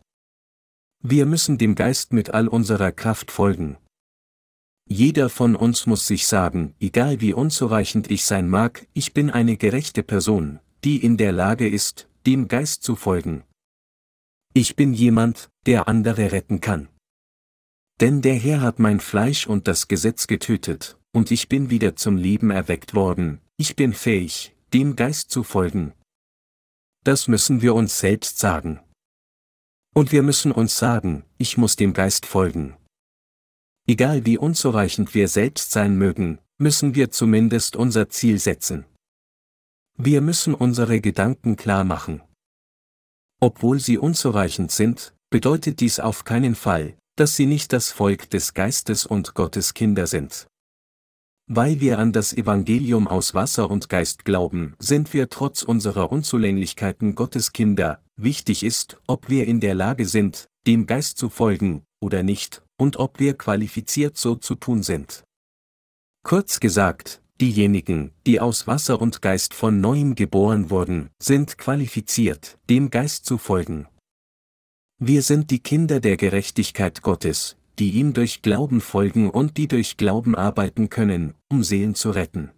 wir 1.03 1.25
müssen 1.25 1.57
dem 1.57 1.75
Geist 1.75 2.13
mit 2.13 2.31
all 2.31 2.47
unserer 2.47 2.91
Kraft 2.91 3.31
folgen. 3.31 3.77
Jeder 4.89 5.29
von 5.29 5.55
uns 5.55 5.85
muss 5.85 6.07
sich 6.07 6.27
sagen, 6.27 6.73
egal 6.79 7.19
wie 7.19 7.33
unzureichend 7.33 8.09
ich 8.09 8.23
sein 8.23 8.49
mag, 8.49 8.87
ich 8.93 9.13
bin 9.13 9.29
eine 9.29 9.57
gerechte 9.57 10.01
Person, 10.01 10.59
die 10.83 11.03
in 11.03 11.17
der 11.17 11.33
Lage 11.33 11.67
ist, 11.67 12.07
dem 12.25 12.47
Geist 12.47 12.83
zu 12.83 12.95
folgen. 12.95 13.43
Ich 14.53 14.75
bin 14.75 14.93
jemand, 14.93 15.49
der 15.65 15.87
andere 15.87 16.31
retten 16.31 16.61
kann. 16.61 16.87
Denn 17.99 18.21
der 18.21 18.35
Herr 18.35 18.61
hat 18.61 18.79
mein 18.79 18.99
Fleisch 18.99 19.45
und 19.45 19.67
das 19.67 19.87
Gesetz 19.87 20.27
getötet, 20.27 20.97
und 21.11 21.31
ich 21.31 21.49
bin 21.49 21.69
wieder 21.69 21.95
zum 21.95 22.15
Leben 22.15 22.49
erweckt 22.49 22.93
worden, 22.93 23.41
ich 23.57 23.75
bin 23.75 23.93
fähig, 23.93 24.55
dem 24.73 24.95
Geist 24.95 25.31
zu 25.31 25.43
folgen. 25.43 25.93
Das 27.03 27.27
müssen 27.27 27.61
wir 27.61 27.75
uns 27.75 27.99
selbst 27.99 28.39
sagen. 28.39 28.79
Und 29.97 30.11
wir 30.11 30.21
müssen 30.21 30.51
uns 30.51 30.77
sagen, 30.77 31.23
ich 31.39 31.57
muss 31.57 31.75
dem 31.75 31.91
Geist 31.91 32.27
folgen. 32.27 32.77
Egal 33.87 34.27
wie 34.27 34.37
unzureichend 34.37 35.15
wir 35.15 35.27
selbst 35.27 35.71
sein 35.71 35.97
mögen, 35.97 36.37
müssen 36.59 36.93
wir 36.93 37.09
zumindest 37.09 37.75
unser 37.75 38.07
Ziel 38.07 38.37
setzen. 38.37 38.85
Wir 39.97 40.21
müssen 40.21 40.53
unsere 40.53 41.01
Gedanken 41.01 41.55
klar 41.55 41.83
machen. 41.83 42.21
Obwohl 43.41 43.79
sie 43.79 43.97
unzureichend 43.97 44.71
sind, 44.71 45.15
bedeutet 45.31 45.79
dies 45.79 45.99
auf 45.99 46.25
keinen 46.25 46.53
Fall, 46.53 46.95
dass 47.15 47.35
sie 47.35 47.47
nicht 47.47 47.73
das 47.73 47.91
Volk 47.91 48.29
des 48.29 48.53
Geistes 48.53 49.03
und 49.03 49.33
Gottes 49.33 49.73
Kinder 49.73 50.05
sind. 50.05 50.45
Weil 51.49 51.79
wir 51.79 51.97
an 51.97 52.11
das 52.11 52.33
Evangelium 52.33 53.07
aus 53.07 53.33
Wasser 53.33 53.71
und 53.71 53.87
Geist 53.87 54.25
glauben, 54.25 54.75
sind 54.79 55.13
wir 55.13 55.29
trotz 55.29 55.63
unserer 55.63 56.11
Unzulänglichkeiten 56.11 57.15
Gottes 57.15 57.53
Kinder, 57.53 58.03
wichtig 58.17 58.63
ist, 58.63 59.01
ob 59.07 59.29
wir 59.29 59.47
in 59.47 59.61
der 59.61 59.73
Lage 59.73 60.05
sind, 60.05 60.49
dem 60.67 60.85
Geist 60.85 61.17
zu 61.17 61.29
folgen, 61.29 61.83
oder 62.01 62.21
nicht, 62.21 62.63
und 62.77 62.97
ob 62.97 63.21
wir 63.21 63.33
qualifiziert 63.37 64.17
so 64.17 64.35
zu 64.35 64.55
tun 64.55 64.83
sind. 64.83 65.23
Kurz 66.23 66.59
gesagt, 66.59 67.21
diejenigen, 67.39 68.11
die 68.25 68.41
aus 68.41 68.67
Wasser 68.67 68.99
und 68.99 69.21
Geist 69.21 69.53
von 69.53 69.79
neuem 69.79 70.15
geboren 70.15 70.69
wurden, 70.69 71.09
sind 71.17 71.57
qualifiziert, 71.57 72.57
dem 72.69 72.89
Geist 72.89 73.25
zu 73.25 73.37
folgen. 73.37 73.87
Wir 74.99 75.21
sind 75.21 75.51
die 75.51 75.59
Kinder 75.59 75.99
der 76.01 76.17
Gerechtigkeit 76.17 77.01
Gottes, 77.03 77.56
die 77.79 77.91
ihm 77.91 78.13
durch 78.13 78.41
Glauben 78.41 78.81
folgen 78.81 79.29
und 79.29 79.57
die 79.57 79.67
durch 79.67 79.97
Glauben 79.97 80.35
arbeiten 80.35 80.89
können, 80.89 81.35
um 81.49 81.63
Seelen 81.63 81.95
zu 81.95 82.11
retten. 82.11 82.51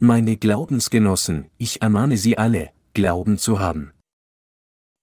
Meine 0.00 0.36
Glaubensgenossen, 0.36 1.50
ich 1.58 1.82
ermahne 1.82 2.16
Sie 2.16 2.36
alle, 2.38 2.70
Glauben 2.94 3.38
zu 3.38 3.58
haben. 3.58 3.92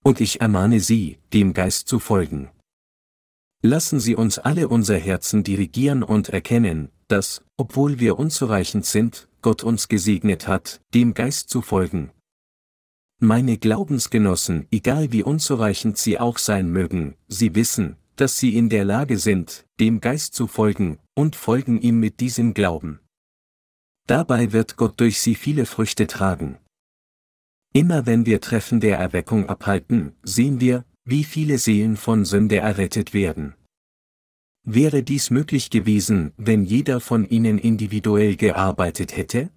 Und 0.03 0.21
ich 0.21 0.41
ermahne 0.41 0.79
Sie, 0.79 1.19
dem 1.33 1.53
Geist 1.53 1.87
zu 1.87 1.99
folgen. 1.99 2.49
Lassen 3.61 3.99
Sie 3.99 4.15
uns 4.15 4.39
alle 4.39 4.67
unser 4.67 4.97
Herzen 4.97 5.43
dirigieren 5.43 6.03
und 6.03 6.29
erkennen, 6.29 6.89
dass, 7.07 7.43
obwohl 7.57 7.99
wir 7.99 8.17
unzureichend 8.17 8.85
sind, 8.85 9.27
Gott 9.41 9.63
uns 9.63 9.87
gesegnet 9.87 10.47
hat, 10.47 10.81
dem 10.93 11.13
Geist 11.13 11.49
zu 11.49 11.61
folgen. 11.61 12.11
Meine 13.19 13.57
Glaubensgenossen, 13.57 14.67
egal 14.71 15.11
wie 15.11 15.21
unzureichend 15.21 15.97
sie 15.97 16.19
auch 16.19 16.39
sein 16.39 16.71
mögen, 16.71 17.15
sie 17.27 17.53
wissen, 17.53 17.97
dass 18.21 18.37
sie 18.37 18.55
in 18.55 18.69
der 18.69 18.85
Lage 18.85 19.17
sind, 19.17 19.65
dem 19.79 19.99
Geist 19.99 20.35
zu 20.35 20.45
folgen, 20.45 20.99
und 21.15 21.35
folgen 21.35 21.81
ihm 21.81 21.99
mit 21.99 22.19
diesem 22.19 22.53
Glauben. 22.53 22.99
Dabei 24.07 24.51
wird 24.51 24.77
Gott 24.77 24.99
durch 24.99 25.19
sie 25.19 25.33
viele 25.33 25.65
Früchte 25.65 26.05
tragen. 26.05 26.59
Immer 27.73 28.05
wenn 28.05 28.27
wir 28.27 28.39
Treffen 28.39 28.79
der 28.79 28.99
Erweckung 28.99 29.49
abhalten, 29.49 30.15
sehen 30.21 30.61
wir, 30.61 30.85
wie 31.03 31.23
viele 31.23 31.57
Seelen 31.57 31.97
von 31.97 32.23
Sünde 32.23 32.57
errettet 32.57 33.15
werden. 33.15 33.55
Wäre 34.63 35.01
dies 35.01 35.31
möglich 35.31 35.71
gewesen, 35.71 36.31
wenn 36.37 36.63
jeder 36.63 36.99
von 36.99 37.27
ihnen 37.27 37.57
individuell 37.57 38.35
gearbeitet 38.35 39.17
hätte? 39.17 39.49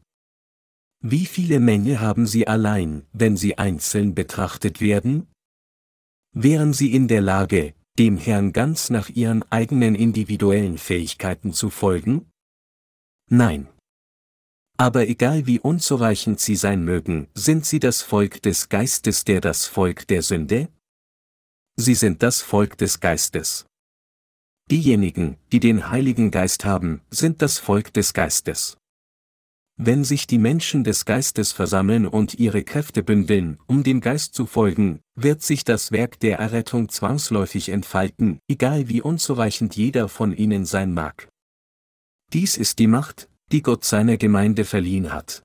Wie 1.01 1.27
viele 1.27 1.61
Menge 1.61 2.01
haben 2.01 2.27
sie 2.27 2.49
allein, 2.49 3.05
wenn 3.13 3.37
sie 3.37 3.59
einzeln 3.59 4.15
betrachtet 4.15 4.81
werden? 4.81 5.27
Wären 6.33 6.73
sie 6.73 6.95
in 6.95 7.09
der 7.09 7.21
Lage, 7.21 7.75
dem 7.99 8.17
Herrn 8.17 8.53
ganz 8.53 8.91
nach 8.91 9.09
ihren 9.09 9.45
eigenen 9.51 9.95
individuellen 9.95 10.79
Fähigkeiten 10.79 11.53
zu 11.53 11.71
folgen? 11.71 12.31
Nein. 13.31 13.69
Aber 14.77 15.09
egal 15.09 15.47
wie 15.47 15.61
unzureichend 15.61 16.41
sie 16.41 16.57
sein 16.57 16.85
mögen, 16.85 17.29
sind 17.35 17.65
sie 17.65 17.79
das 17.79 18.03
Volk 18.03 18.43
des 18.43 18.69
Geistes 18.69 19.25
der 19.25 19.41
das 19.41 19.67
Volk 19.67 20.09
der 20.09 20.23
Sünde? 20.23 20.69
Sie 21.77 21.95
sind 21.95 22.23
das 22.23 22.43
Volk 22.43 22.77
des 22.79 23.01
Geistes. 23.01 23.67
Diejenigen, 24.71 25.37
die 25.53 25.61
den 25.61 25.91
Heiligen 25.91 26.31
Geist 26.31 26.65
haben, 26.65 27.03
sind 27.11 27.43
das 27.43 27.59
Volk 27.59 27.93
des 27.93 28.15
Geistes. 28.15 28.77
Wenn 29.77 30.05
sich 30.05 30.29
die 30.29 30.39
Menschen 30.39 30.85
des 30.85 31.05
Geistes 31.05 31.51
versammeln 31.51 32.07
und 32.07 32.35
ihre 32.35 32.63
Kräfte 32.63 33.03
bündeln, 33.03 33.59
um 33.67 33.83
dem 33.83 34.01
Geist 34.01 34.35
zu 34.35 34.47
folgen, 34.47 35.01
wird 35.17 35.43
sich 35.43 35.65
das 35.65 35.91
Werk 35.91 36.21
der 36.21 36.39
Errettung 36.39 36.89
zwangsläufig 36.89 37.71
entfalten, 37.71 38.39
egal 38.49 38.89
wie 38.89 39.03
unzureichend 39.03 39.75
jeder 39.75 40.09
von 40.09 40.33
ihnen 40.33 40.65
sein 40.65 40.95
mag. 40.95 41.29
Dies 42.33 42.57
ist 42.57 42.79
die 42.79 42.87
Macht, 42.87 43.29
die 43.51 43.63
Gott 43.63 43.85
seiner 43.85 44.17
Gemeinde 44.17 44.65
verliehen 44.65 45.13
hat. 45.13 45.43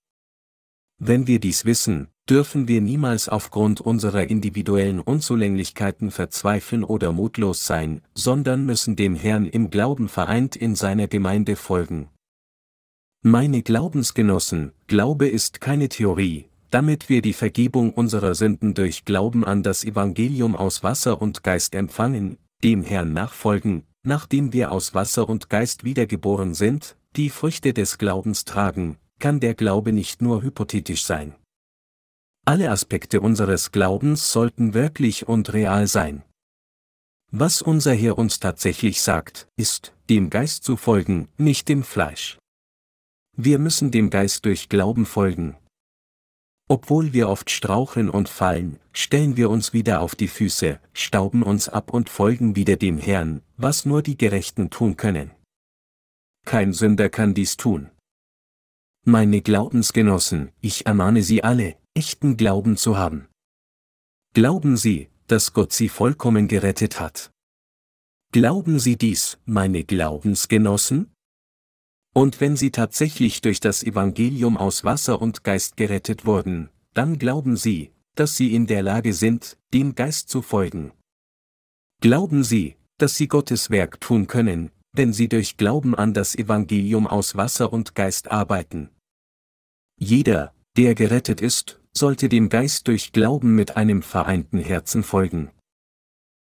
Wenn 0.99 1.25
wir 1.25 1.39
dies 1.39 1.65
wissen, 1.65 2.09
dürfen 2.29 2.67
wir 2.67 2.81
niemals 2.81 3.29
aufgrund 3.29 3.81
unserer 3.81 4.29
individuellen 4.29 4.99
Unzulänglichkeiten 4.99 6.11
verzweifeln 6.11 6.83
oder 6.83 7.11
mutlos 7.11 7.65
sein, 7.65 8.01
sondern 8.13 8.63
müssen 8.65 8.95
dem 8.95 9.15
Herrn 9.15 9.47
im 9.47 9.71
Glauben 9.71 10.07
vereint 10.07 10.55
in 10.55 10.75
seiner 10.75 11.07
Gemeinde 11.07 11.55
folgen. 11.55 12.09
Meine 13.21 13.63
Glaubensgenossen, 13.63 14.71
Glaube 14.87 15.27
ist 15.27 15.59
keine 15.59 15.89
Theorie, 15.89 16.47
damit 16.69 17.09
wir 17.09 17.21
die 17.21 17.33
Vergebung 17.33 17.93
unserer 17.93 18.33
Sünden 18.33 18.73
durch 18.73 19.03
Glauben 19.03 19.43
an 19.43 19.61
das 19.61 19.83
Evangelium 19.83 20.55
aus 20.55 20.83
Wasser 20.83 21.21
und 21.21 21.43
Geist 21.43 21.75
empfangen, 21.75 22.37
dem 22.63 22.81
Herrn 22.81 23.11
nachfolgen, 23.11 23.83
nachdem 24.03 24.53
wir 24.53 24.71
aus 24.71 24.93
Wasser 24.93 25.27
und 25.27 25.49
Geist 25.49 25.83
wiedergeboren 25.83 26.53
sind, 26.53 26.95
die 27.17 27.29
Früchte 27.29 27.73
des 27.73 27.97
Glaubens 27.97 28.45
tragen, 28.45 28.97
kann 29.19 29.41
der 29.41 29.53
Glaube 29.53 29.91
nicht 29.91 30.21
nur 30.21 30.41
hypothetisch 30.41 31.03
sein. 31.03 31.35
Alle 32.45 32.71
Aspekte 32.71 33.19
unseres 33.19 33.73
Glaubens 33.73 34.31
sollten 34.31 34.73
wirklich 34.73 35.27
und 35.27 35.51
real 35.51 35.87
sein. 35.87 36.23
Was 37.31 37.61
unser 37.61 37.93
Herr 37.93 38.17
uns 38.17 38.39
tatsächlich 38.39 39.01
sagt, 39.01 39.49
ist, 39.57 39.93
dem 40.09 40.29
Geist 40.29 40.63
zu 40.63 40.77
folgen, 40.77 41.27
nicht 41.37 41.67
dem 41.67 41.83
Fleisch. 41.83 42.39
Wir 43.41 43.57
müssen 43.57 43.89
dem 43.89 44.09
Geist 44.09 44.43
durch 44.43 44.67
Glauben 44.67 45.05
folgen. 45.05 45.55
Obwohl 46.67 47.13
wir 47.13 47.29
oft 47.29 47.49
straucheln 47.49 48.09
und 48.09 48.27
fallen, 48.27 48.81
stellen 48.91 49.37
wir 49.37 49.49
uns 49.49 49.71
wieder 49.71 50.01
auf 50.01 50.13
die 50.13 50.27
Füße, 50.27 50.81
stauben 50.91 51.41
uns 51.43 51.69
ab 51.69 51.93
und 51.93 52.09
folgen 52.09 52.57
wieder 52.57 52.75
dem 52.75 52.97
Herrn, 52.97 53.41
was 53.55 53.85
nur 53.85 54.01
die 54.01 54.17
Gerechten 54.17 54.69
tun 54.69 54.97
können. 54.97 55.31
Kein 56.45 56.73
Sünder 56.73 57.07
kann 57.07 57.33
dies 57.33 57.55
tun. 57.55 57.89
Meine 59.05 59.41
Glaubensgenossen, 59.41 60.51
ich 60.59 60.85
ermahne 60.85 61.23
Sie 61.23 61.41
alle, 61.41 61.77
echten 61.93 62.35
Glauben 62.35 62.75
zu 62.75 62.97
haben. 62.97 63.29
Glauben 64.33 64.75
Sie, 64.75 65.07
dass 65.27 65.53
Gott 65.53 65.71
Sie 65.71 65.87
vollkommen 65.87 66.49
gerettet 66.49 66.99
hat. 66.99 67.31
Glauben 68.33 68.79
Sie 68.79 68.97
dies, 68.97 69.39
meine 69.45 69.85
Glaubensgenossen? 69.85 71.13
Und 72.13 72.41
wenn 72.41 72.55
sie 72.55 72.71
tatsächlich 72.71 73.41
durch 73.41 73.59
das 73.59 73.83
Evangelium 73.83 74.57
aus 74.57 74.83
Wasser 74.83 75.21
und 75.21 75.43
Geist 75.43 75.77
gerettet 75.77 76.25
wurden, 76.25 76.69
dann 76.93 77.19
glauben 77.19 77.55
sie, 77.55 77.91
dass 78.15 78.35
sie 78.35 78.53
in 78.53 78.67
der 78.67 78.83
Lage 78.83 79.13
sind, 79.13 79.57
dem 79.73 79.95
Geist 79.95 80.29
zu 80.29 80.41
folgen. 80.41 80.91
Glauben 82.01 82.43
sie, 82.43 82.75
dass 82.97 83.15
sie 83.15 83.27
Gottes 83.27 83.69
Werk 83.69 84.01
tun 84.01 84.27
können, 84.27 84.71
wenn 84.91 85.13
sie 85.13 85.29
durch 85.29 85.57
Glauben 85.57 85.95
an 85.95 86.13
das 86.13 86.35
Evangelium 86.35 87.07
aus 87.07 87.35
Wasser 87.35 87.71
und 87.71 87.95
Geist 87.95 88.31
arbeiten. 88.31 88.89
Jeder, 89.97 90.53
der 90.77 90.95
gerettet 90.95 91.41
ist, 91.41 91.79
sollte 91.93 92.29
dem 92.29 92.49
Geist 92.49 92.87
durch 92.87 93.11
Glauben 93.11 93.55
mit 93.55 93.77
einem 93.77 94.01
vereinten 94.01 94.59
Herzen 94.59 95.03
folgen. 95.03 95.51